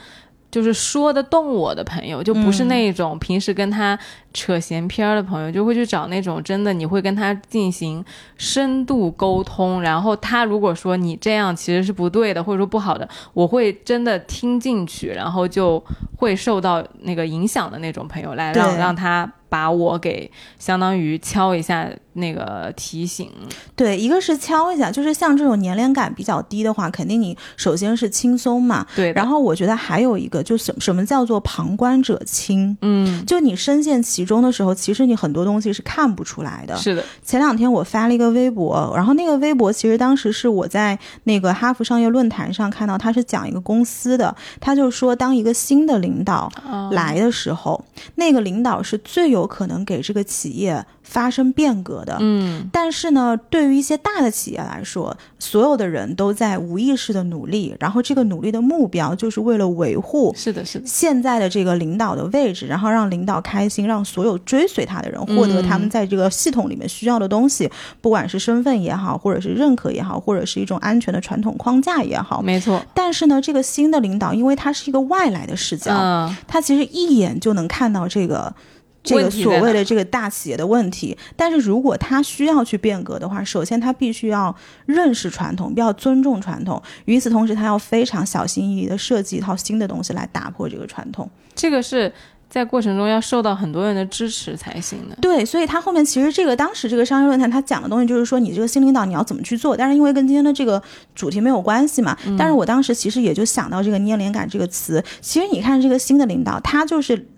[0.50, 3.98] 就是说得动我的朋友，就不是那种平时跟他
[4.38, 8.04] 扯闲篇儿的朋友，就会去找那种真的你会跟他进行
[8.36, 15.82] 深度沟通，然后他如果说你这样其实是不对的，或者说不好的，我会真的听进去，然后就
[16.16, 23.30] 会受到那个影响的那种朋友来让让他把我给相当于敲一下那个提醒。
[23.74, 32.76] 对，一个是敲一下，就是像这种年龄感比较低的话，肯定你首先是轻松嘛，对，然后我觉得还有一个，就什什么叫做旁观者清。
[32.82, 36.76] 嗯，就你深陷其中的时候，其实你很多东西是看不出来的。
[36.76, 47.82] 是的，前两天我发了一个微博，然后那个微博其实当时是我在那个哈佛商业论坛上看到，他是讲一个公司的，他就说当一个新的领导哦来的时候，
[48.16, 52.18] 那个领导是最有可能给这个企业发生变革的。
[52.20, 67.70] 嗯，但是呢，对于一些大的企业来说，所有的人都在无意识的努力，然后这个努力的目标就是为了维护是的，是的，现在的这个领导的位置，然后让领导开心，让所有追随他的人获得他们在这个系统里面需要的东西，
[68.02, 72.42] 不管是身份也好，或者是认可也好，或者是一种安全的传统框架也好。
[72.42, 78.54] 没错，但是呢，这个新的领导，因为他是一个外来的视角，嗯，他其实一眼就能看到这个。
[79.02, 84.54] 这个所谓的这个大企业的问题，但是如果他需要去变革的话，首先他必须要
[84.86, 86.82] 认识传统，要尊重传统。
[87.06, 91.30] 与此同时，他要非常小心翼翼的设计一套新的东西来打破这个传统。
[91.54, 92.12] 这个是
[92.50, 95.16] 在过程中要受到很多人的支持才行的。
[95.20, 100.82] 对，所以他后面其实这个当时这个商业论坛他讲的东西就是说，你这个新领导你要怎么去做，但是因为跟今天的这个
[101.14, 105.02] 主题没有关系嘛，但是我当时其实也就想到这个粘连感这个词。
[105.20, 107.28] 其实你看这个新的领导，他就是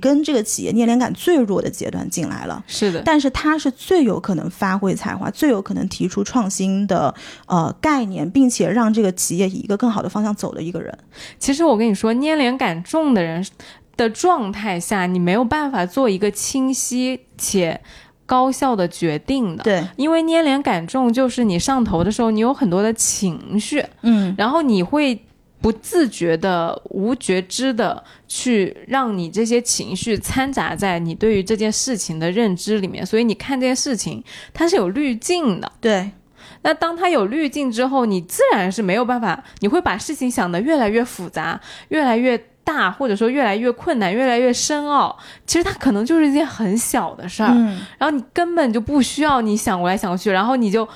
[0.00, 2.64] 跟这个企业粘连感最弱的阶段进来了。
[2.66, 7.14] 是的，但是他是最有可能发挥才华，最有可能提出创新的
[7.46, 10.96] 呃概念，并且让这个企业以一个更好的方向走的一个人。
[11.38, 13.46] 其实我跟你说，粘连感重的人
[13.96, 17.80] 的状态下，你没有办法做一个清晰且
[18.24, 19.62] 高效的决定的。
[19.62, 25.25] 对，因为粘连感重，就是你上头的时候，你有很多的情绪，嗯，然后你会
[25.60, 35.72] 不自觉的、无觉知的去让你这些情绪掺杂在你对于这件事情的认知里面，所以你看这件事情它是有滤镜的。
[35.80, 36.10] 对，
[36.62, 45.16] 那当它有滤镜之后，你自然是没有办法，你会把事情想得越来越复杂，越来越大，或者说越来越困难，越来越深奥。
[45.46, 50.86] 其实它可能就是一件很小的事儿，嗯，然后你根本就不需要你想过来想过去，然后你就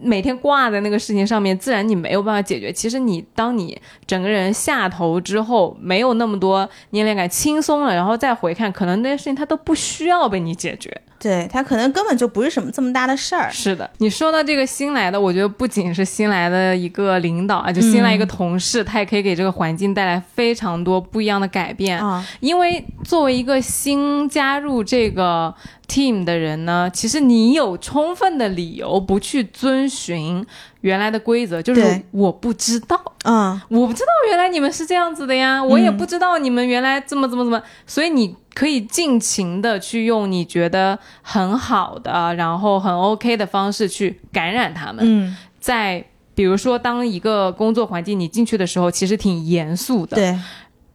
[0.00, 2.72] 每天挂在那个事情上面，自然你没有办法解决。
[2.72, 11.02] 其实你当你整个人下头之后，没有那么多粘连感，轻松了，然后再回看，可能那些事情它都不需要被你解决。
[11.18, 13.50] 对他可能根本就不是什么这么大的事儿。
[13.50, 22.24] 是的，你说到这个新来的，我觉得不仅是新来的一个领导啊，就新来一个同事，他也可以给这个环境带来非常多不一样的改变啊。
[22.40, 25.52] 因为作为一个新加入这个
[25.88, 30.44] team 的人呢，其实你有充分的理由不去遵循
[30.80, 38.36] 原来的规则，就是我不知道，嗯，我不知道原来你们是这样子的呀，我也不知道你们原来怎么怎么怎么，所以你。
[38.56, 45.00] 可以尽情的去用你觉得很好的，然后很 OK 的方式去感染他们。
[45.02, 46.02] 嗯，在
[46.34, 50.16] 比如说，当一个工作环境你进去的时候，其实挺严肃的。
[50.16, 50.38] 对。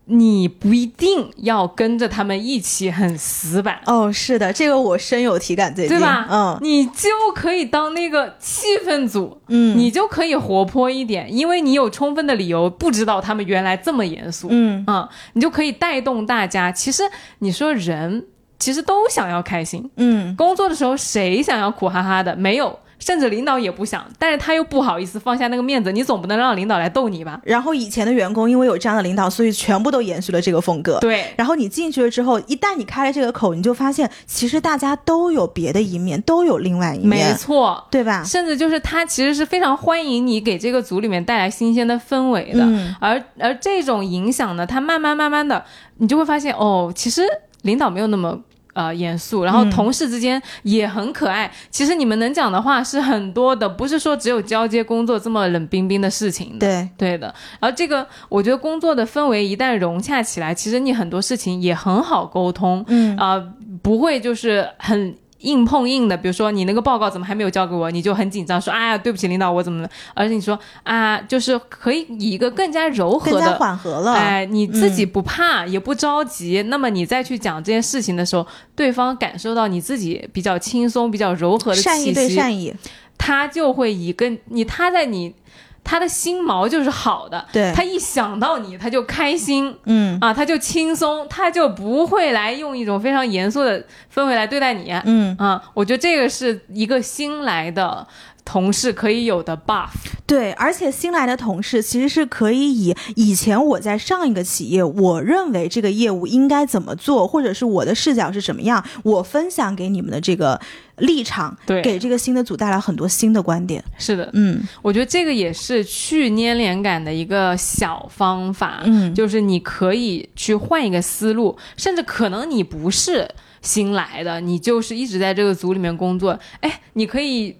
[0.05, 6.27] 你不一定要跟着他们一起很死板哦，是的，这个我深有体感，最近对吧？
[6.29, 16.71] 嗯，你就可以当那个气氛组，嗯，你就可以活泼一点，因为你有充分的理由不知道他们原来这么严肃，嗯嗯，你就可以带动大家。
[16.71, 17.03] 其实
[17.39, 18.25] 你说人
[18.59, 22.35] 其实都想要开心，嗯，工作的时候谁想要苦哈哈的？
[22.35, 22.77] 没有。
[23.01, 27.41] 甚至领导也不想，但是他又不好意思放下那个面子，你总不能让领导来逗你吧？
[27.43, 30.99] 然后以前的员工因为有这样的领导，所以全部都延续了这个风格。
[30.99, 31.25] 对。
[31.35, 37.27] 然后你进去了之后，一旦你开了这个口，你就发现其实大家都有别的一面，都有另外一面。
[37.29, 38.23] 没错，对吧？
[38.23, 42.63] 甚至就是他其实是非常欢迎你给这个组里面带来新鲜的氛围的。
[42.63, 42.95] 嗯。
[42.99, 45.65] 而而这种影响呢，他慢慢慢慢的，
[45.97, 47.23] 你就会发现哦，其实
[47.63, 48.39] 领导没有那么。
[48.73, 51.51] 呃，严肃，然后同事之间也很可爱。
[51.69, 56.57] 其实你们能讲的话是很多的，不是说只有交接工作这么冷冰冰的事情。
[56.59, 57.33] 对，对的。
[57.59, 62.83] 然后这个，我觉得工作的氛围一旦融洽起来，其实你很多事情也很好沟通。
[62.87, 63.43] 嗯啊，
[63.81, 65.15] 不会就是很。
[65.41, 69.89] 硬碰硬的，比如说你那个报告怎么还没有交给我，你就很紧张，说哎呀对不起领导我怎么了？
[70.13, 82.73] 而且你说啊，就是可以以一个更加柔和的、缓和了，哎，你自己不怕也不着急，那么你再去讲这件事情的时候，对方感受到你自己比较轻松、比较柔和的善意对善意，
[83.17, 85.35] 他就会以跟你他在你。
[85.83, 98.07] 他的心毛就是好的，对他一想到你，他就开心，嗯啊，他就轻松，他就不会来用一种非常严肃的氛围来对待你，嗯啊，我觉得这个是一个新来的。
[98.43, 99.89] 同事可以有的 buff，
[100.25, 110.59] 对，而且新来的同事其实是可以以以前我在上一个企业，我认为这个业务应该怎么做，或者是我的视角是什么样，我分享给你们的这个
[110.97, 113.81] 立场，对，给这个新的组带来很多新的观点。
[113.97, 123.29] 是的，嗯，我觉得这个也是去粘连感的一个小方法，嗯，就是你可以去换一个思路，甚至可能你不是
[123.61, 127.55] 新来的，你就是一直在这个组里面工作，哎，你可以。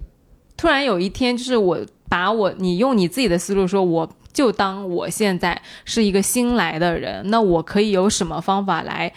[0.62, 9.12] 突然有一天，就是我把我你用你自己的思路说，我就当我现在是一个新来的人，那我可以有什么方法来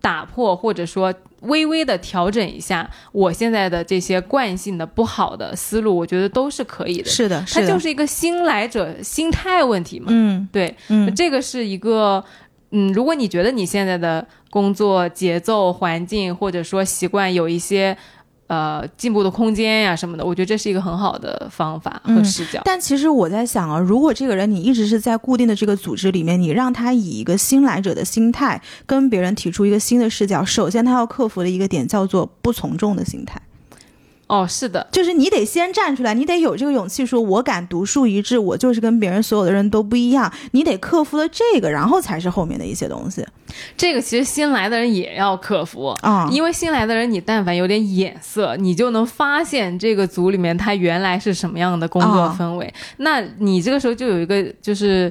[0.00, 7.08] 打破，或者说微微的调整一下我现在的这些惯性的不好的思路，我觉得都是可以的。
[7.08, 10.06] 是的，它就是一个新来者心态问题嘛。
[10.08, 12.24] 嗯，对，嗯，这个是一个，
[12.72, 17.96] 嗯，如果你觉得你现在的工作节奏、环境或者说习惯有一些。
[18.48, 22.60] 呃，进步的空间呀什么的，我觉得这是一个很好的方法和视角。
[22.64, 33.40] 但其实我在想啊，如果这个人你一直是在固定的这个组织里面，你让他以一个新来者的心态跟别人提出一个新的视角，首先他要克服的一个点叫做不从众的心态。
[34.28, 40.30] 哦，是的，就是你得先站出来，你得有这个勇气，说我敢独树一帜，我就是跟别人所有的人都不一样。
[40.52, 43.26] 你得克服了这个，然后才是后面的一些东西。
[43.76, 52.72] 这个其实新来的人也要克服啊，因为新来的人，你但凡有点眼色，你就能发现这个组里面他原来是什么样的工作氛围。
[52.98, 55.10] 那你这个时候就有一个就是。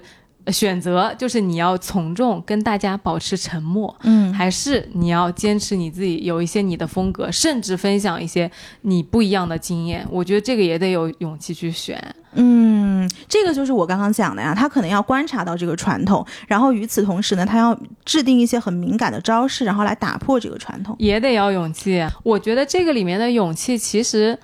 [0.51, 8.49] 选择就是你要从众，跟大家保持沉默，嗯，还是你要坚持你自己，有一些你的风格，甚至分享一些
[8.81, 10.05] 你不一样的经验。
[10.09, 12.01] 我觉得这个也得有勇气去选。
[12.33, 22.05] 嗯，这个就是我刚刚讲的呀，他可能要观察到这个传统，然后与此同时呢，他要制定一些很敏感的招式，然后来打破这个传统，也得要勇气。
[22.23, 24.37] 我觉得这个里面的勇气其实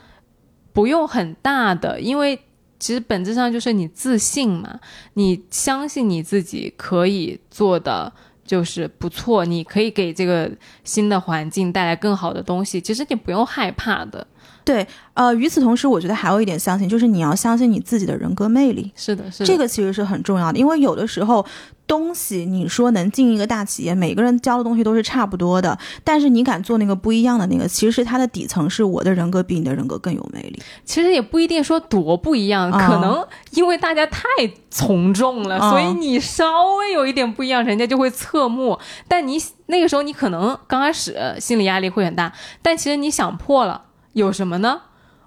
[0.73, 2.39] 不用很大的，因为。
[2.83, 4.77] 其实本质上就是你自信嘛，
[5.13, 8.11] 你相信你自己可以做的
[8.45, 10.51] 就是不错，你可以给这个
[10.83, 12.81] 新的环境带来更好的东西。
[12.81, 14.27] 其实你不用害怕的，
[14.65, 18.91] 对，呃，与此同时，我觉得还有一点相信，就是你要相信你自己的人格魅力。
[18.95, 21.45] 是的，是的，这个其实是很重要的，因为有的时候
[21.85, 30.61] 东西你说能进一个大企业，每个人教的东西都是差不多的，但是你敢做那个不一样的那个，其实是它的底层是我的人格比你的人格更有魅力。
[30.85, 34.27] 其实也不一定说多不一样，啊可能因为大家太
[34.69, 36.45] 从众了，啊所以你稍
[36.77, 38.79] 微有一点不一样，人家就会侧目。
[39.07, 43.81] 但你那个时候你可能刚开始心理压力会很大，但其实你想破了，
[44.13, 44.81] 有什么呢？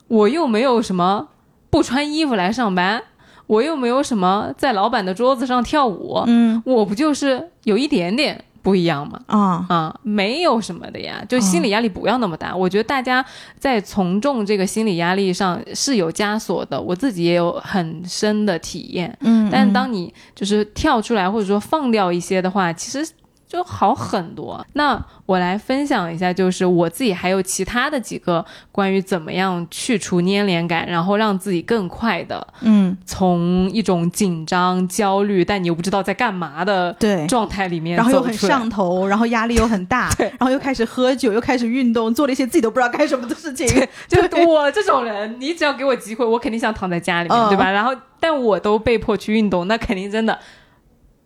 [0.09, 1.29] 我又没有什么
[1.69, 3.03] 不穿衣服来上班，
[3.47, 9.21] 我又没有什么在老板的桌子上跳舞，嗯我不就是有一点点不一样吗？
[9.27, 12.55] 啊，啊，没有什么的呀，就心理压力不要那么大。
[12.55, 13.25] 我觉得大家
[13.59, 19.17] 在从众这个心理压力上是有枷锁的，我自己也有很深的体验。
[19.21, 23.09] 嗯，但当你就是跳出来或者说放掉一些的话，其实
[23.49, 24.65] 就好很多。
[24.73, 37.27] 那我来分享一下，就是我自己还有其他的几个关于怎么样去除粘连感，然后让自己更快的嗯从一种紧张、焦虑，但你又不知道在干嘛的对。
[37.27, 43.67] 状态里面然后又很上头，然后压力又很大， 对然后又开始喝酒，又开始运动，做了一些自己都不知道干什么的事情。
[44.09, 47.71] 就我这种人，你只要给我机会，我肯定想躺在家里面，嗯对吧？
[47.71, 50.39] 然后，但我都被迫去运动，那肯定真的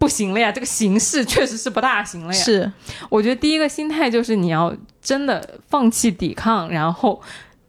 [0.00, 0.50] 不行了呀。
[0.50, 2.40] 这个形势确实是不大行了呀。
[2.40, 2.72] 是，
[3.08, 7.22] 我觉得第一个心态就是你要真的放弃抵抗，然后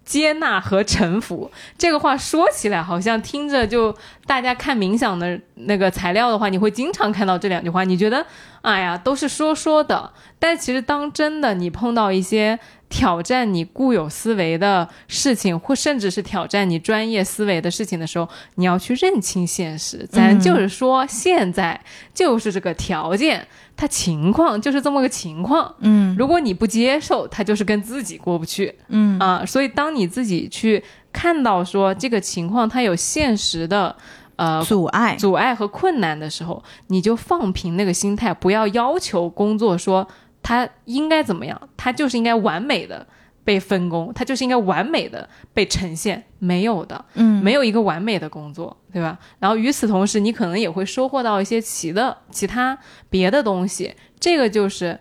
[0.05, 1.51] 接纳和臣服。
[1.77, 7.83] 这个话说起来好像听着就大家看冥想的那个材料的话，你会经常看到这两句话。
[7.83, 8.25] 你觉得，
[8.61, 12.57] 哎呀，都是说说的，但其实当真的你碰到一些
[12.91, 20.05] 挑战你固有思维的事情，或甚至是挑战你专业思维的事情的时候，你要去认清现实。
[20.11, 21.79] 咱就是说，现在
[22.13, 25.73] 就是这个条件，它情况就是这么个情况。
[25.79, 29.45] 嗯如果你不接受，它就是跟自己过不去嗯啊。
[29.45, 30.83] 所以当你自己去
[31.13, 33.95] 看到说这个情况它有现实的
[34.35, 40.05] 呃阻碍，阻碍和困难的时候，你就放平那个心态，不要要求工作说
[40.41, 43.05] 它应该怎么样，它就是应该完美的
[43.43, 49.17] 被分工，它就是应该完美的被呈现，没有的，嗯没有一个完美的工作，对吧？
[49.39, 52.77] 然后与此同时，你可能也会收获到一些其的其他
[53.09, 54.99] 别的东西，这个就是。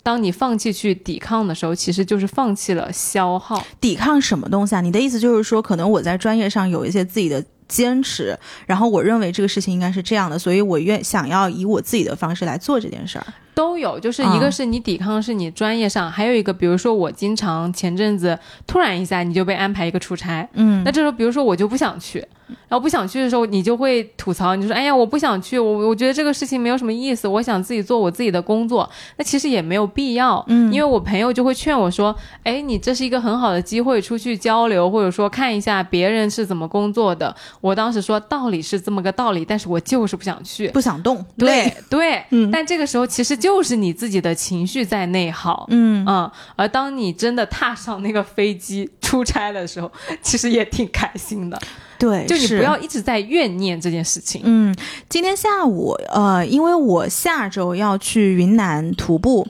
[0.00, 3.62] 当你放弃去抵抗的时候，其实就是放弃了消耗。
[3.78, 4.80] 抵抗什么东西啊？
[4.80, 13.26] 你的意思就是说，可能我在专业上有一些自己的坚持，然后我认为这个事情应该是这样的，所以我愿想要以我自己的方式来做这件事儿。
[13.54, 22.24] 都有，就是一个是你抵抗是你专业上，还有一个，比如说我经常前阵子突然一下你就被安排一个出差，嗯那这时候比如说我就不想去，
[22.68, 37.34] 然后不想去的时候，你就会吐槽，你就说哎呀我不想去，我我觉得这个事情没有什么意思，我想自己做我自己的工作，那其实也没有必要，嗯因为我朋友就会劝我说，哎你这是一个很好的机会，出去交流或者说看一下别人是怎么工作的。
[37.60, 45.66] 我当时说道理是这么个道理，但是我就是不想去，不想动，对累， 对，嗯但这个时候其实就是你自己的情绪在内耗。
[45.70, 49.90] 嗯嗯，而当你真的踏上那个飞机出差的时候，
[50.22, 51.60] 其实也挺开心的。
[51.98, 54.40] 对，就你不要一直在怨念这件事情。
[54.44, 54.74] 嗯，
[55.08, 59.46] 今天下午，呃，因为我下周要去云南徒步，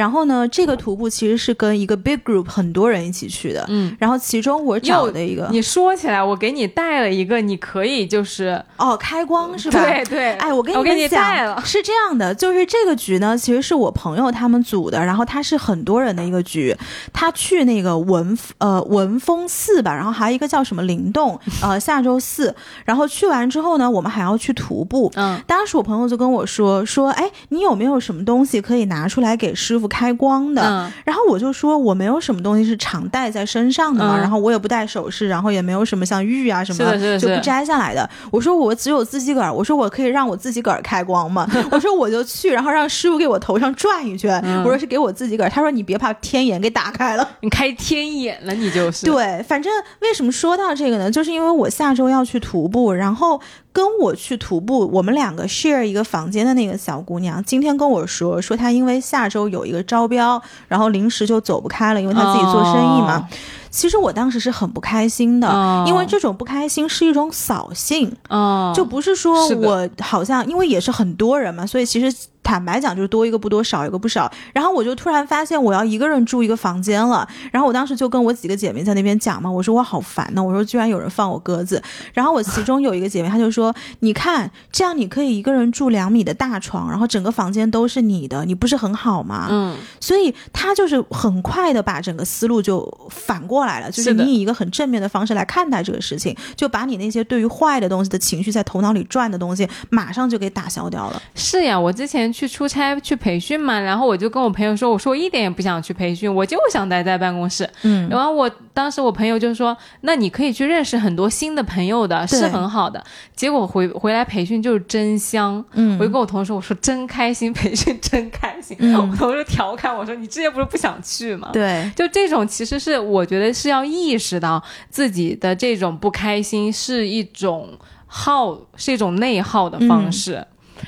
[0.00, 9.84] 然后呢，这个徒步其实是跟一个 big group 很多人一起去的，嗯，然后其中我找的一个，你说起来，我给你带了一个，你可以就是哦，开光是吧？
[9.84, 11.62] 对对，哎，我跟我给你们讲，带了。
[11.66, 16.74] 是这样的，就是这个局呢，其实是我朋友他们组的，然后他是很多人的一个局，
[17.12, 22.54] 他去那个文呃文峰寺吧，然后还有一个叫什么灵动， 呃下周四，
[22.86, 25.12] 然后去完之后呢，我们还要去徒步。
[25.16, 30.62] 嗯当时我朋友就跟我说说，哎，你有没有什么东西可以拿出来给师傅开光的？
[30.62, 38.08] 嗯然后我就说我没有什么东西是常戴在身上的嘛，嗯然后我也不戴首饰，然后也没有什么像玉啊什么的就不摘下来的。
[38.30, 41.46] 我说我只有自己个儿，我说我可以让我自己个儿开光吗？
[41.70, 44.40] 我说我就去，然后让师傅给我头上转一圈。
[44.44, 47.28] 嗯我说是给我自己个儿，他说你别怕天眼给打开了。
[47.40, 49.04] 你开天眼了，你就是。
[49.06, 51.10] 对，反正为什么说到这个呢？
[51.10, 53.40] 就是因为我下周要去徒步，然后
[53.72, 63.28] 跟我去徒步，我们两个 share 一个房间的那个小姑娘，今天跟我说，说她因为下周有一个招标，然后临时就走不开了，因为她自己做生意嘛。
[63.70, 74.30] 其实我当时是很不开心的，哦因为这种不开心是一种扫兴，哦，就不是说我好像因为也是很多人嘛，所以其实坦白讲，就是多一个不多，少一个不少。
[74.52, 77.28] 然后我就突然发现，我要一个人住一个房间了。
[77.52, 81.80] 然后我当时就跟我几个姐妹在那边讲嘛，我说我好烦呢，我说居然有人放我鸽子。
[82.12, 101.22] 然后我其中有一个姐妹，她就说：“你看，这样你可以一个人住两米的大床，然后整个房间都是你的，你不是很好吗？”嗯，所以她就是很快的把整个思路就反过来了，就是你以一个很正面的方式来看待这个事情，就把你那些对于坏的东西的情绪在头脑里转的东西，马上就给打消掉了。
[101.34, 107.68] 是呀，我之前去出差去培训嘛，然后我就跟我朋友说，我说我一点也不想去培训，我就想待在办公室。
[107.82, 113.02] 嗯然后我当时我朋友就说，那你可以去认识很多新的朋友的，是很好的。
[113.34, 118.76] 结果回回来培训就是真香，嗯我就跟我同事说，我说真开心，培训真开心。
[118.80, 121.50] 嗯我同事调侃我说，你之前不是不想去吗？
[121.52, 127.70] 对，就这种，其实是我觉得是要意识到自己的这种不开心是一种
[128.06, 130.46] 耗，是一种内耗的方式。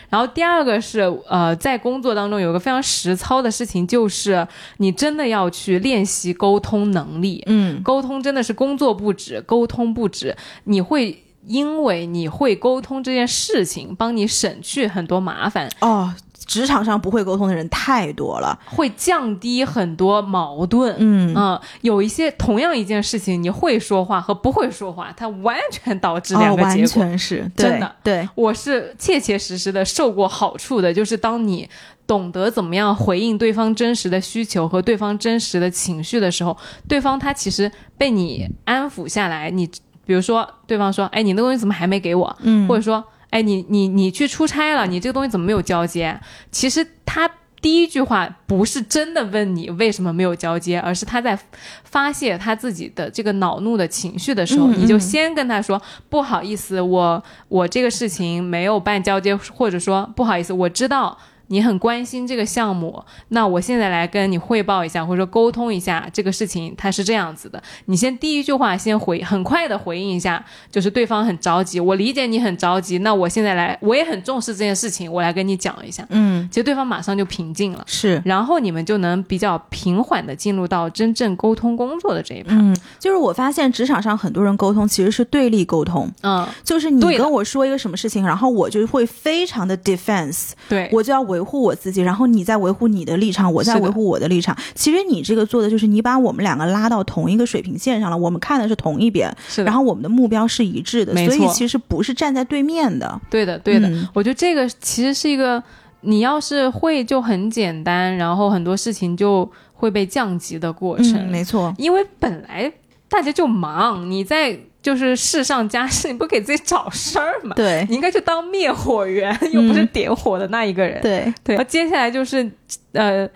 [0.09, 4.47] 然后第二个是，呃，在工作当中有一个非常实操的事情，就是
[4.79, 7.43] 你真的要去练习沟通能力。
[7.47, 10.35] 嗯沟通真的是工作不止，沟通不止，
[10.65, 16.15] 你会因为你会沟通这件事情，帮你省去很多麻烦，哦，
[16.47, 18.59] 职场上不会沟通的人太多了。
[18.67, 20.95] 会降低很多矛盾。
[20.99, 26.87] 嗯嗯，有一些同样一件事情，你会说话和不会说话，它完全导致两个结果。
[26.87, 31.69] 全是真的对对，我是切切实实的受过好处的，就是当你
[32.07, 36.57] 懂得怎么样回应对方真实的需求和对方真实的情绪的时候，
[36.89, 39.51] 对方他其实被你安抚下来。
[39.51, 39.69] 你
[40.05, 46.21] 比如说，对方说：“哎，你那东西怎么还没给我？”嗯或者说：“哎，你你你去出差了，你这个东西怎么没有交接？”
[46.53, 47.29] 其实他。
[47.63, 51.39] 第一句话不是真的问你为什么没有交接，而是他在
[51.85, 61.17] 发泄他自己的这个恼怒的情绪的时候，嗯你就嗯先跟他说不好意思，我我这个事情没有办交接，或者说不好意思，我知道
[61.53, 67.63] 你很关心这个项目，那我现在来跟你汇报一下，或者说沟通一下这个事情，它是这样子的。
[67.85, 76.03] 你先第一句话先回，很快的回应一下，就是对方很着急，我理解你很着急，那我现在来，我也很重视这件事情，我来跟你讲一下。
[76.09, 77.85] 嗯其实对方马上就平静了。
[77.87, 78.23] 是。
[78.25, 82.55] 然后你们就能比较平缓的进入到真正沟通工作的这一趴。
[82.55, 94.57] 嗯，就是我发现职场上很多人沟通其实是对立沟通，嗯，就是你跟我说一个什么事情，然后我就会非常的 defense，对，我就要维护我自己，然后你在维护你的立场，我在维护我的立场。
[94.75, 99.75] 其实你这个做的就是你把我们两个拉到同一个水平线上了，我们看的是同一边，是然。
[99.75, 103.21] 后我们的目标是一致的，所以其实不是站在对面的。
[103.29, 103.89] 对的，对的。
[103.89, 105.63] 嗯我觉得这个其实是一个，
[106.03, 111.15] 你要是会就很简单，然后很多事情就会被降级的过程。
[111.15, 111.75] 嗯，没错。
[111.79, 112.71] 因为本来
[113.09, 117.55] 大家就忙，你在就是事上加事，你不给自己找事儿嘛？
[117.55, 121.01] 对你应该去当灭火员，又不是点火的那一个人。
[121.01, 122.51] 对，对，然后接下来就是
[122.93, 123.29] 呃。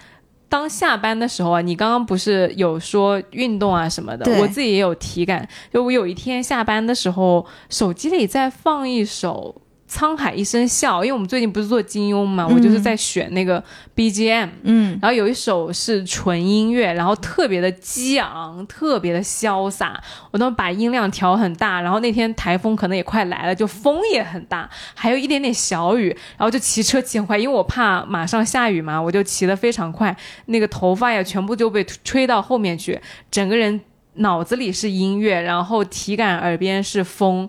[0.48, 5.46] 当下班的时候啊，你刚刚不是有说运动啊什么的，对我自己也有体感。
[5.72, 9.52] 就我有一天下班的时候，手机里在放一首
[9.88, 13.62] 《沧海一声笑》，因为我们最近不是做金庸嘛，我就是在选那个
[13.94, 20.02] BGM，嗯然后有一首是纯音乐，然后特别的激昂，特别的潇洒。
[20.32, 30.14] 我都把音量调很大，然后那天台风可能也快来了，就风也很大，还有一点点小雨，然后就骑车骑很快，因为我怕马上下雨嘛，我就骑得非常快，
[30.46, 33.80] 那个头发呀全部就被吹到后面去，整个人
[34.14, 37.48] 脑子里是音乐，然后体感耳边是风。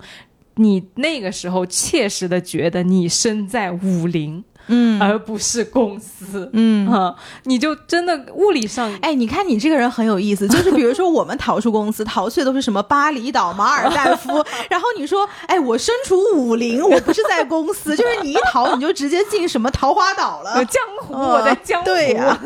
[0.57, 6.49] 你那个时候切实的觉得你身在武林，嗯而不是公司。
[6.53, 6.91] 嗯。
[6.91, 20.65] 啊，你就真的物理上，哎，你看你这个人很有意思， 就是比如说我们逃出公司，逃去的都是什么巴厘岛、马尔代夫， 然后你说，哎，我身处武林，我不是在公司， 就是你一逃你就直接进什么桃花岛了呃，。
[20.65, 21.85] 江湖，嗯我在江湖。
[21.85, 22.37] 对呀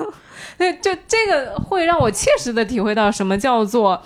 [0.57, 3.99] 对，就这个会让我切实的体会到什么叫做，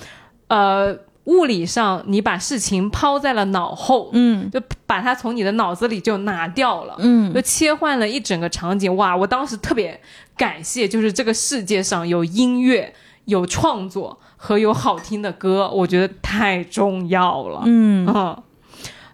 [0.47, 0.95] 呃，
[1.25, 8.95] 物理上你把事情抛在了脑后，嗯就把它从你的脑子里就拿掉了，嗯就切换了一整个场景。
[8.95, 9.99] 哇，我当时特别
[10.37, 12.93] 感谢，就是这个世界上有音乐、
[13.25, 17.63] 有创作和有好听的歌，我觉得太重要了。
[17.65, 18.43] 嗯嗯，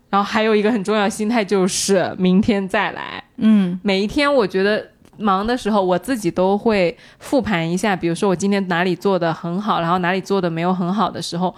[0.10, 3.24] 然后还有一个很重要的心态就是明天再来。
[3.38, 4.86] 嗯每一天，我觉得
[5.18, 11.56] 忙的时候，我自己都会复盘一下，比如说我今天哪里做的很好，然后哪里做的没有很好的时候，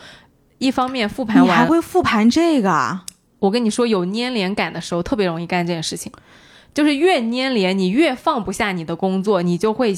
[0.64, 3.04] 一方面复盘完，你还会复盘这个啊？
[3.40, 6.10] 我跟你说，有粘连感的时候，特别容易干这件事情。
[6.74, 9.94] 就是越粘连，你越放不下你的工作，你就会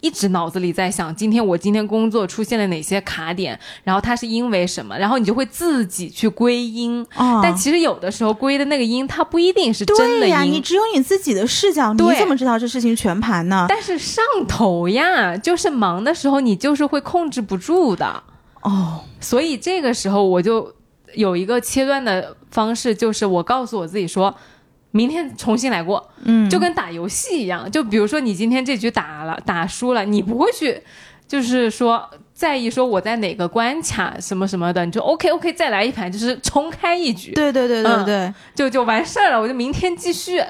[0.00, 7.06] 一直脑子里在想，今天我今天工作出现了哪些卡点，然后它是因为什么，然后你就会自己去归因。
[7.14, 10.60] 哦但其实有的时候归的那个因，它不一定是真的对呀，你。
[10.60, 13.66] 只有你自己的视角，你怎么知道这事情全盘呢？
[13.68, 18.22] 但是上头呀，就是忙的时候，你就是会控制不住的。
[18.66, 20.74] 哦，所以这个时候我就
[21.14, 24.34] 有一个切断的方式，就是我告诉我自己说，
[24.90, 27.70] 明天重新来过，嗯，就跟打游戏一样。
[27.70, 30.82] 就比如说你今天这局打了打输了，你不会去，
[31.28, 38.34] 就是说在意说我在哪个关卡什么什么的，你就 OK OK 再来一盘，就是重开一局，对对对对嗯对。
[38.56, 40.42] 就就完事儿了，我就明天继续。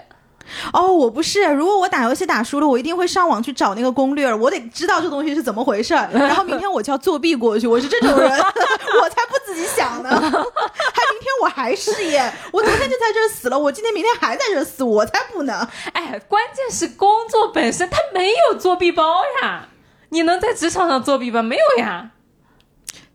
[0.72, 8.30] 哦，我不是，如果我打游戏打输了，我一定会上网去找那个攻略，我得知道这东西是怎么回事儿， 然后明天我就要作弊过去，我是这种人，
[9.02, 15.68] 我才不自己想呢，还明天我还试验，我昨天就在这儿死了，我今天明天还在这儿死，我才不呢。
[15.92, 19.68] 哎，关键是工作本身它没有作弊包呀，
[20.10, 21.42] 你能在职场上作弊吗？
[21.42, 22.10] 没有呀。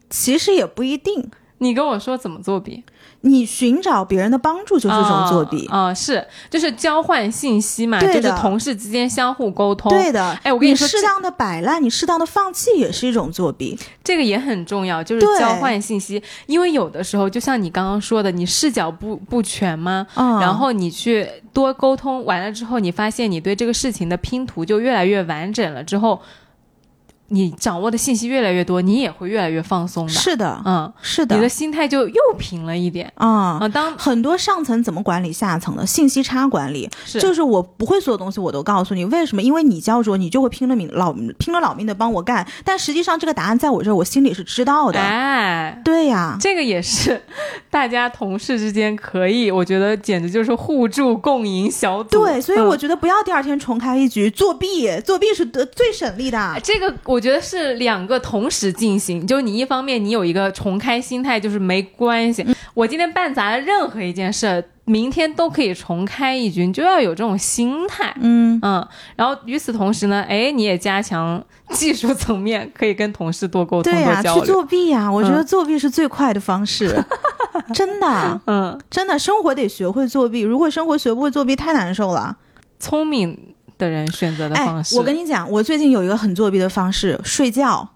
[0.09, 2.83] 其实也不一定，你跟我说怎么作弊？
[3.21, 5.67] 你寻找别人的帮助就是一种作弊。
[5.67, 9.91] 啊、啊是就是交换信息嘛，就是同事之间相互沟通。
[9.91, 13.77] 对的，哎我跟你说这适当的摆烂，你适当的放弃也是一种作弊。
[14.03, 26.19] 这个也很重要，就是交换信息，因为有的时候就像你刚刚说的，你视角不不全嘛，嗯，然后你去多沟通完了之后，你发现你对这个事情的拼图就越来越完整了之后，
[27.31, 30.11] 你掌握的信息越来越多，你也会越来越放松的。
[30.11, 33.11] 是的，嗯，是的，你的心态就又平了一点。
[33.15, 39.41] 啊、啊，当很多上层怎么管理下层的信息差管理，是就是我不会所有东西我都告诉你，为什么？
[39.41, 44.99] 因为你焦灼，你就会拼了命老拼了老命的帮我干，但实际上这个答案在我这儿，我心里是知道的。
[44.99, 47.21] 哎，对呀，这个也是
[47.69, 52.09] 大家同事之间可以，我觉得简直就是互助共赢小组。
[52.09, 56.59] 对，所以嗯我觉得不要第二天重开一局作弊，作弊是得最省力的。
[56.63, 62.43] 这个我觉得是两个同时进行，就你一方面你有一个重开心态，就是没关系，
[62.73, 68.11] 我今天办砸了任何一件事儿，明天都可以重开一局，你就要有这种心态。
[68.19, 74.43] 嗯，嗯，然后与此同时呢，哎，你也加强技术层面，可以跟同事多沟通、对呀、多交流。
[74.43, 77.01] 去作弊呀、我觉得嗯作弊是最快的方式，
[77.73, 80.41] 真的，嗯，真的，生活得学会作弊。
[80.41, 82.37] 如果生活学不会作弊，太难受了。
[82.79, 83.37] 聪明
[83.81, 84.95] 的人选择的方，式。
[84.95, 87.89] 我跟你讲，我最近有一个很作弊的方式，睡觉。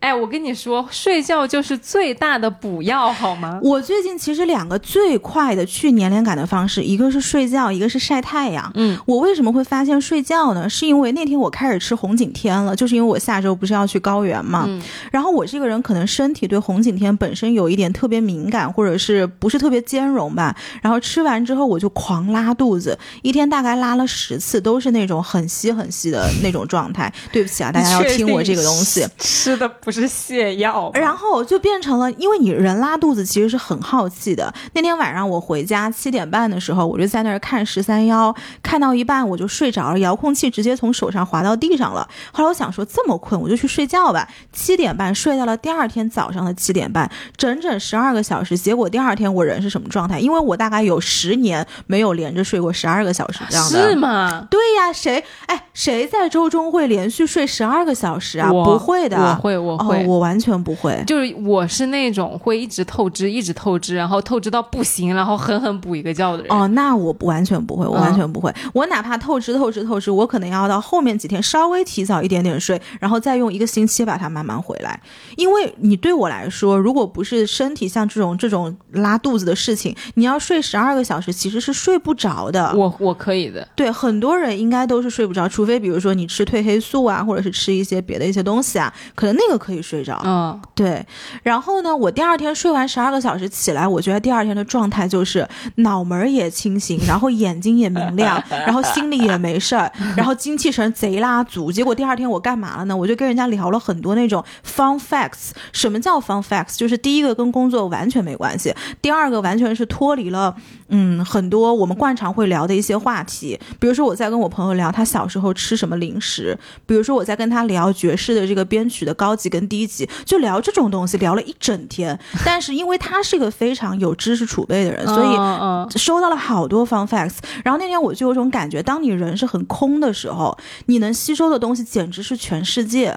[0.00, 3.58] 哎，我跟你说，睡觉就是最大的补药，好吗？
[3.60, 8.70] 我最近其实两个最快的去年龄感的方式，一个是睡觉，一个是晒太阳。
[8.76, 10.68] 嗯，我为什么会发现睡觉呢？
[10.68, 14.66] 是因为那天我开始吃红景天了，就是因为我下周不是要去高原嘛。
[14.68, 14.80] 嗯
[15.10, 20.54] 然后我这个人可能身体对红景天本身有一点特别敏感，或者是不是特别兼容吧。
[20.80, 27.12] 然后吃完之后我就狂拉肚子，一天大概拉了十次，都是那种很稀很稀的那种状态。
[27.32, 29.04] 对不起啊，大家要听我这个东西。
[29.18, 34.52] 吃的不是泻药，然后就变成了，因为你人拉肚子其实是很好气的。
[34.74, 42.06] 那天晚上我回家七点半的时候，我就在那儿看十三幺，看到一半我就睡着了，遥控器直接从手上滑到地上了。
[42.32, 44.28] 后来我想说这么困，我就去睡觉吧。
[44.52, 48.58] 七点半睡到了第二天早上的七点半，整整十二个小时。
[48.58, 50.20] 结果第二天我人是什么状态？
[50.20, 53.88] 因为我大概有十年没有连着睡过十二个小时这样的。
[53.88, 54.46] 是吗？
[54.50, 58.52] 对呀，谁哎谁在周中会连续睡十二个小时啊？
[58.52, 60.02] 不会的，我会，我会。
[60.02, 61.02] 哦，我完全不会。
[61.06, 66.46] 就是我是那种会一直透支，一直透支，然后透支到不行，然后狠狠补一个觉的人。
[66.50, 68.52] 哦，那我不完全不会，我嗯完全不会。
[68.72, 75.00] 我哪怕透支、透支、透支，我可能要到后面几天稍微提早一点点睡，然后再用一个星期把它慢慢回来。
[75.36, 82.72] 因为你对我来说，如果不是身体像这种这种拉肚子的事情，你要睡十二个小时，其实是睡不着的。
[82.74, 90.18] 我我可以的，对很多人应该都是睡不着，除非比如说你吃褪黑素啊，或者是吃一些别的一些东西啊，可能那个可以睡着。
[90.24, 91.04] 嗯，对，
[91.42, 95.46] 然后呢，我第二天睡完十二个小时起来，我觉得第二天的状态就是
[95.76, 101.70] 脑门儿也清醒，然后眼睛也明亮，然后心里也没事儿，然后精气神贼拉足。
[101.70, 102.96] 结果第二天我干嘛了呢？
[102.96, 105.50] 我就跟人家聊了很多那种 fun facts。
[105.72, 106.78] 什么叫 fun facts？
[106.78, 110.56] 就是第一个跟工作完全没关系，第二个完全是脱离了
[110.88, 113.58] 嗯很多我们惯常会聊的一些话题。
[113.78, 122.18] 比如说我在跟我朋友聊他小时候吃什么零食，比如说我在跟他聊爵士的这个编曲的高级跟低级，就聊这种东西，聊了一整天。
[122.44, 127.36] 但是因为他是一个非常有知识储备的人，所以收到了好多 fun facts。
[127.64, 130.56] 然后那天我就有种感觉，当你人是很空的时候，
[130.86, 133.16] 你能吸收的东西简直是全世界。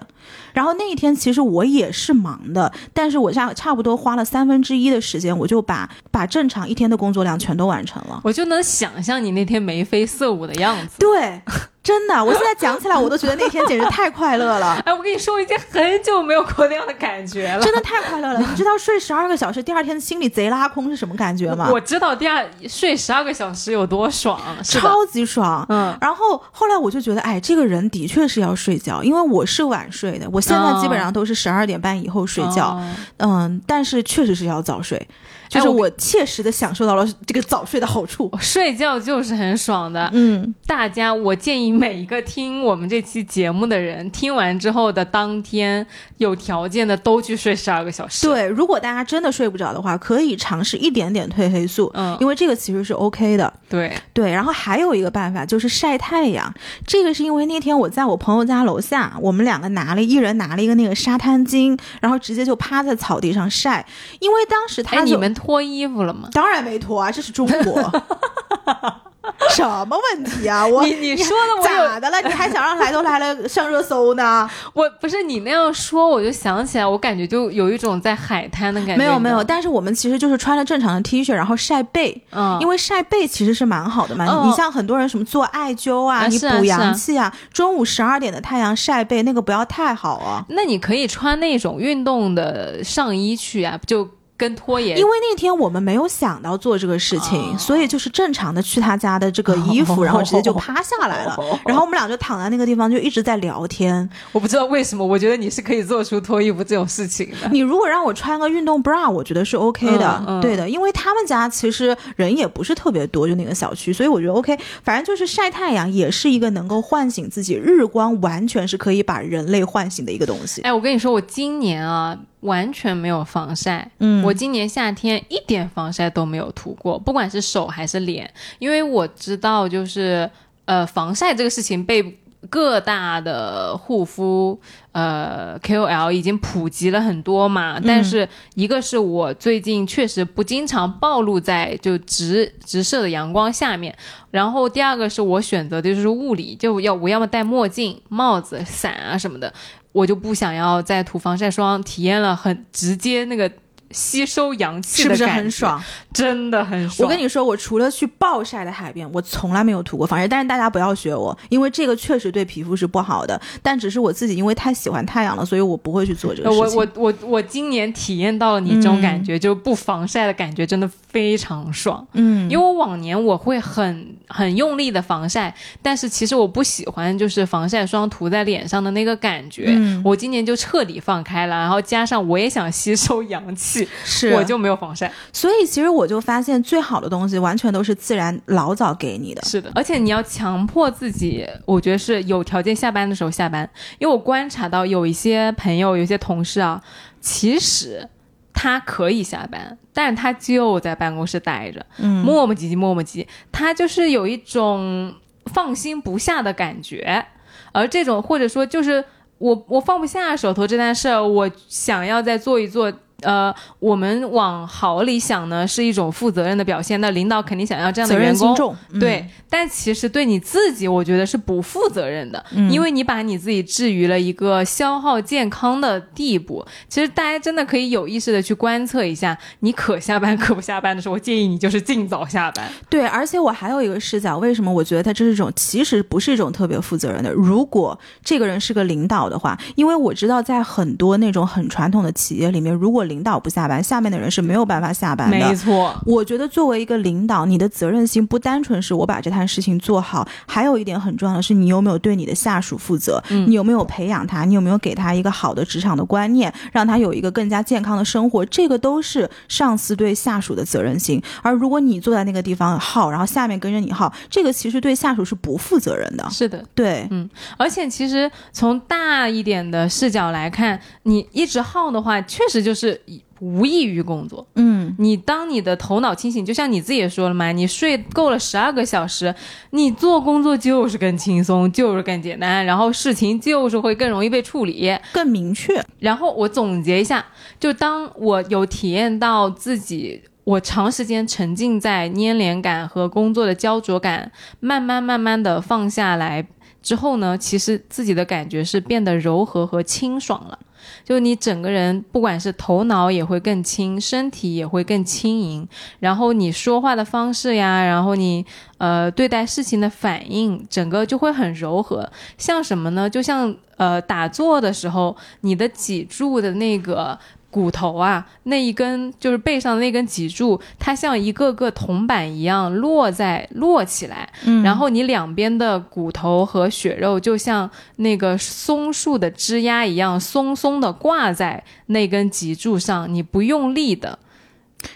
[0.54, 8.22] 然后那一天其实我也是忙的，但是我差差不多花了三分之一的时间，我就把把正常一天的工作量全都完成了。
[8.24, 10.96] 我就能想象你那天眉飞色舞的样子。
[11.00, 11.42] 对。
[11.84, 14.80] 真的，我现在讲起来，我都觉得那天简直太快乐了。
[14.86, 17.60] 哎，我跟你说，我已经很久没有过那样的感觉了。
[17.60, 18.40] 真的太快乐了！
[18.40, 21.72] 你知道睡十二个小时，第二天心里贼拉空是什么感觉吗？
[21.72, 25.66] 我知道第二睡十二个小时有多爽，超级爽。
[25.70, 25.98] 嗯。
[26.00, 32.80] 然后后来我就觉得，哎，这个人的确是要睡觉，因为我是晚睡的，我现在基本上都是十二点半以后睡觉。
[33.18, 35.08] 嗯，但是确实是要早睡。
[35.50, 40.10] 就是我切实的享受到了这个早睡的好处，睡觉就是很爽的。
[40.14, 45.86] 嗯，大家，我建议每一个听我们这期节目的人，听完之后的当天
[46.20, 48.26] 有条件的都去睡十二个小时。
[48.26, 53.54] 对，如果大家真的睡不着的话，可以尝试一点点褪黑素，嗯，因为这个其实是 OK 的。
[53.68, 56.54] 对对，然后还有一个办法就是晒太阳，
[56.88, 63.86] 这个是因为那天我在我朋友家楼下，我们两个拿了一人拿了一个那个沙滩巾，然后直接就趴在草地上晒，
[64.20, 65.32] 因为当时他你们。
[65.34, 66.30] 脱衣服了吗？
[66.34, 68.04] 当然没脱啊，这是中国。
[69.56, 70.66] 什么问题啊？
[70.66, 72.22] 我你你说的我咋的了？
[72.22, 74.50] 你还想让来都来了上热搜呢？
[74.74, 78.98] 我不是你那样说，我就想起来，我感觉就有一种在海滩的感觉。
[78.98, 82.24] 没有没有，但是我们其实就是穿了正常的 T 恤，然后晒背。
[82.32, 84.26] 嗯，因为晒背其实是蛮好的嘛。
[84.46, 90.46] 你像很多人什么做艾灸啊，你补阳气啊，中午十二点的太阳晒背，那个不要太好啊。
[90.50, 94.08] 那你可以穿那种运动的上衣去啊，就。
[94.42, 101.38] 跟拖延，因为那天我们没有想到做这个事情，所以就是正常的去他家的这个衣服， 然后直接就趴下来了，
[101.68, 104.10] 然后我们俩就躺在那个地方就一直在聊天。
[104.32, 107.50] 我不知道为什么，我觉得你是可以做出脱衣服这种事情的。
[107.52, 114.58] 你如果让我穿个运动 bra，我觉得是 OK 的，对的，因为他们家其实人也不是特别多，就那个小区，所以我觉得 OK。
[114.84, 120.62] 反正就是晒太阳也是一个能够唤醒自己，日光完全是可以把人类唤醒的一个东西。
[120.64, 122.18] 哎，我跟你说，我今年啊。
[122.42, 130.30] 完全没有防晒，嗯，我今年夏天一点防晒都没有涂过，不管是手还是脸，因为我知道就是
[130.66, 132.20] 呃防晒这个事情被
[132.50, 134.60] 各大的护肤
[134.92, 143.96] 呃 KOL 已经普及了很多嘛，但是一个是我最近确实不经常暴露在就直直射的阳光下面，
[144.32, 149.54] 然后第二个是我选择的就是物理，就要我要么戴墨镜、帽子、伞啊什么的。
[149.94, 153.52] 我就不想要再涂防晒霜，体验了很直接那个。
[153.94, 155.82] 吸收阳气是不是很爽？
[156.14, 157.06] 真的很爽。
[157.06, 160.28] 我跟你说，我除了去暴晒的海边，我从来没有涂过防晒。
[160.28, 163.40] 但是大家不要学我，因为这个确实对皮肤是不好的。
[163.62, 166.78] 但只是我自己因为太喜欢太阳了，所以我不会去做这个事情。
[166.78, 172.06] 我我我我今年体验到了你这种感觉，就不防晒的感觉，真的非常爽。
[172.14, 179.66] 嗯，因为我往年我会很很用力的防晒，但是其实我不喜欢就是防晒霜涂在脸上的那个感觉。
[179.68, 183.81] 嗯，我今年就彻底放开了，然后加上我也想吸收阳气。
[184.04, 189.42] 是，我就没有防晒，所以其实我就发现最好的东西完全都是自然老早给你的。
[189.44, 193.70] 是的，而且你要强迫自己，我觉得是有条件下班的时候下班。
[194.00, 196.82] 因为我观察到有一些朋友、有些同事啊，
[197.20, 198.08] 其实
[198.54, 205.14] 他可以下班，但是他就在办公室待着，嗯，磨磨唧唧，磨磨唧，他就是有一种
[205.54, 207.26] 放心不下的感觉。
[207.72, 209.04] 而这种或者说就是
[209.38, 212.92] 我我放不下手头这件事儿，我想要再做一做。
[213.22, 217.00] 呃，我们往好里想呢，是一种负责任的表现。
[217.02, 219.26] 那领导肯定想要这样的员工，对。
[219.50, 226.66] 但其实对你自己，我觉得是不负责任的，因为你把你自己置于了一个消耗健康的地步。
[226.88, 232.66] 其实大家真的可以有意识的去观测一下，你可下班可不下班的时候，我建议你就是尽早下班。
[232.90, 237.30] 对，而且我还有一个视角，为什么我觉得他这是一种其实不是一种特别负责任的？
[237.34, 245.38] 如果这个人是个领导的话，因为我知道在很多那种很传统的企业里面，如果领导不下班，下面的人是没有办法下班的。
[245.38, 253.22] 没错，我觉得作为一个领导，你的责任心不单纯是我把这摊事情做好，还有一点很重要的是，你有没有对你的下属负责？
[253.30, 254.46] 你有没有培养他？
[254.46, 258.46] 你有没有给他一个好的职场的观念，让他有一个更加健康的生活？
[258.46, 261.22] 这个都是上司对下属的责任心。
[261.42, 266.26] 而如果你坐在那个地方耗，然后下面跟着你耗，这个其实对下属是不负责任的。
[266.30, 273.01] 是的，对，嗯，而且其实从大一点的视角来看，你一直耗的话，确实就是
[273.40, 279.34] 无异于工作，嗯，你当你的头脑清醒，就像你自己也说了嘛，你睡够了十二个小时，
[279.72, 285.84] 你做工作就是更轻松，就是更简单，然后事情就是会更容易被处理，更明确。
[286.00, 287.26] 然后我总结一下，
[287.60, 296.46] 就当我有体验到自己，我长时间沉浸在粘连感和工作的焦灼感，慢慢慢慢的放下来。
[296.84, 300.58] 之后呢，其实自己的感觉是变得柔和和清爽了。
[301.04, 305.68] 就你整个人，不管是头脑也会更轻，身体也会更轻盈，
[306.00, 308.46] 然后你说话的方式呀，然后你
[308.78, 312.10] 呃对待事情的反应，整个就会很柔和。
[312.38, 313.10] 像什么呢？
[313.10, 317.18] 就像呃打坐的时候，你的脊柱的那个。
[317.52, 324.32] 骨头啊，那一根就是背上的那根脊柱，它像一个个铜板一样落在落起来，
[324.64, 334.18] 然后你两边的骨头和血肉就像那个松树的枝丫一样松松的挂在那根脊柱上，你不用力的，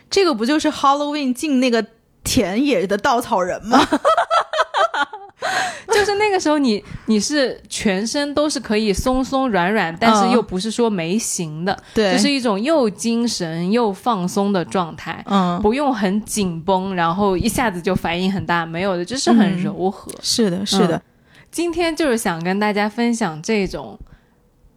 [0.09, 1.85] 这个不就是 Halloween 进那个
[2.23, 3.85] 田野的稻草人吗？
[5.87, 20.11] 就是那个时候，你你是全身都是可以松松软软，但是又不是说没形的，对，就是一种又精神又放松的状态，嗯，不用很紧绷，然后一下子就反应很大，没有的，就是很柔和。
[20.21, 21.01] 是的，是的。
[21.51, 23.97] 今天就是想跟大家分享这种。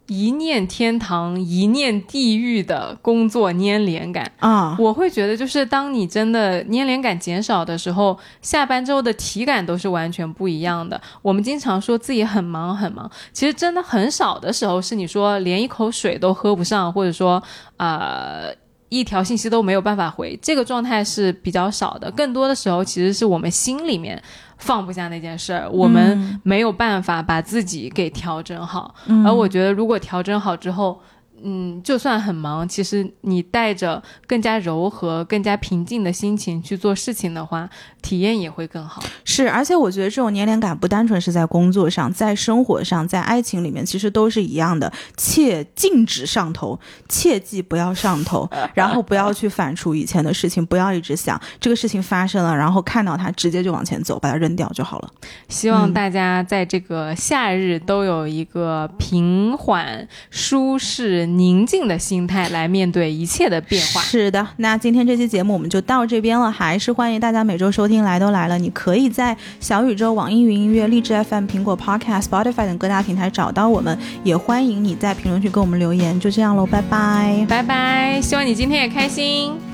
[0.09, 4.75] 一念天堂，一念地狱的工作粘连感啊！
[4.79, 10.99] 我会觉得，就是当你真的粘连感减少的时候，下班之后的体感都是完全不一样的。
[11.21, 17.41] 我们经常说自己很忙很忙，其实真的很少的时候是你说连一口水都喝不上，或者说
[17.77, 18.51] 呃
[18.89, 22.09] 一条信息都没有办法回，这个状态是比较少的。
[22.11, 24.21] 更多的时候，其实是我们心里面。
[24.59, 28.93] 放不下那件事儿，我们没有办法把自己给调整好。
[29.25, 31.01] 而我觉得，如果调整好之后，
[31.41, 37.69] 嗯，就算很忙，其实你带着更加柔和、更加平静的心情去做事情的话，
[38.01, 39.03] 体验也会更好。
[39.23, 44.91] 是，而且我觉得这种粘连感不单纯是在工作上，在生活上，在爱情里面，其实都是一样的。
[45.17, 55.09] 切禁止上头，切记不要上头， 然后不要去反刍以前的事情，不要一直想这个事情发生了，然后看到它直接就往前走，把它扔掉就好了。
[55.47, 61.09] 希望大家在这个夏日都有一个平缓、舒适。
[61.39, 64.01] 宁静的心态来面对一切的变化。
[64.01, 67.99] 是的，那今天这期节目我们就到这边了，还是欢迎大家每周收听。
[68.03, 76.17] 来都来了，你可以在小宇宙、网易云音乐、荔枝 FM、苹果 Podcast、Spotify 等各大平台找到我们，也欢迎你在评论区给我们留言。
[76.17, 79.68] 就这样喽，拜拜，拜拜，希望你今天也开心。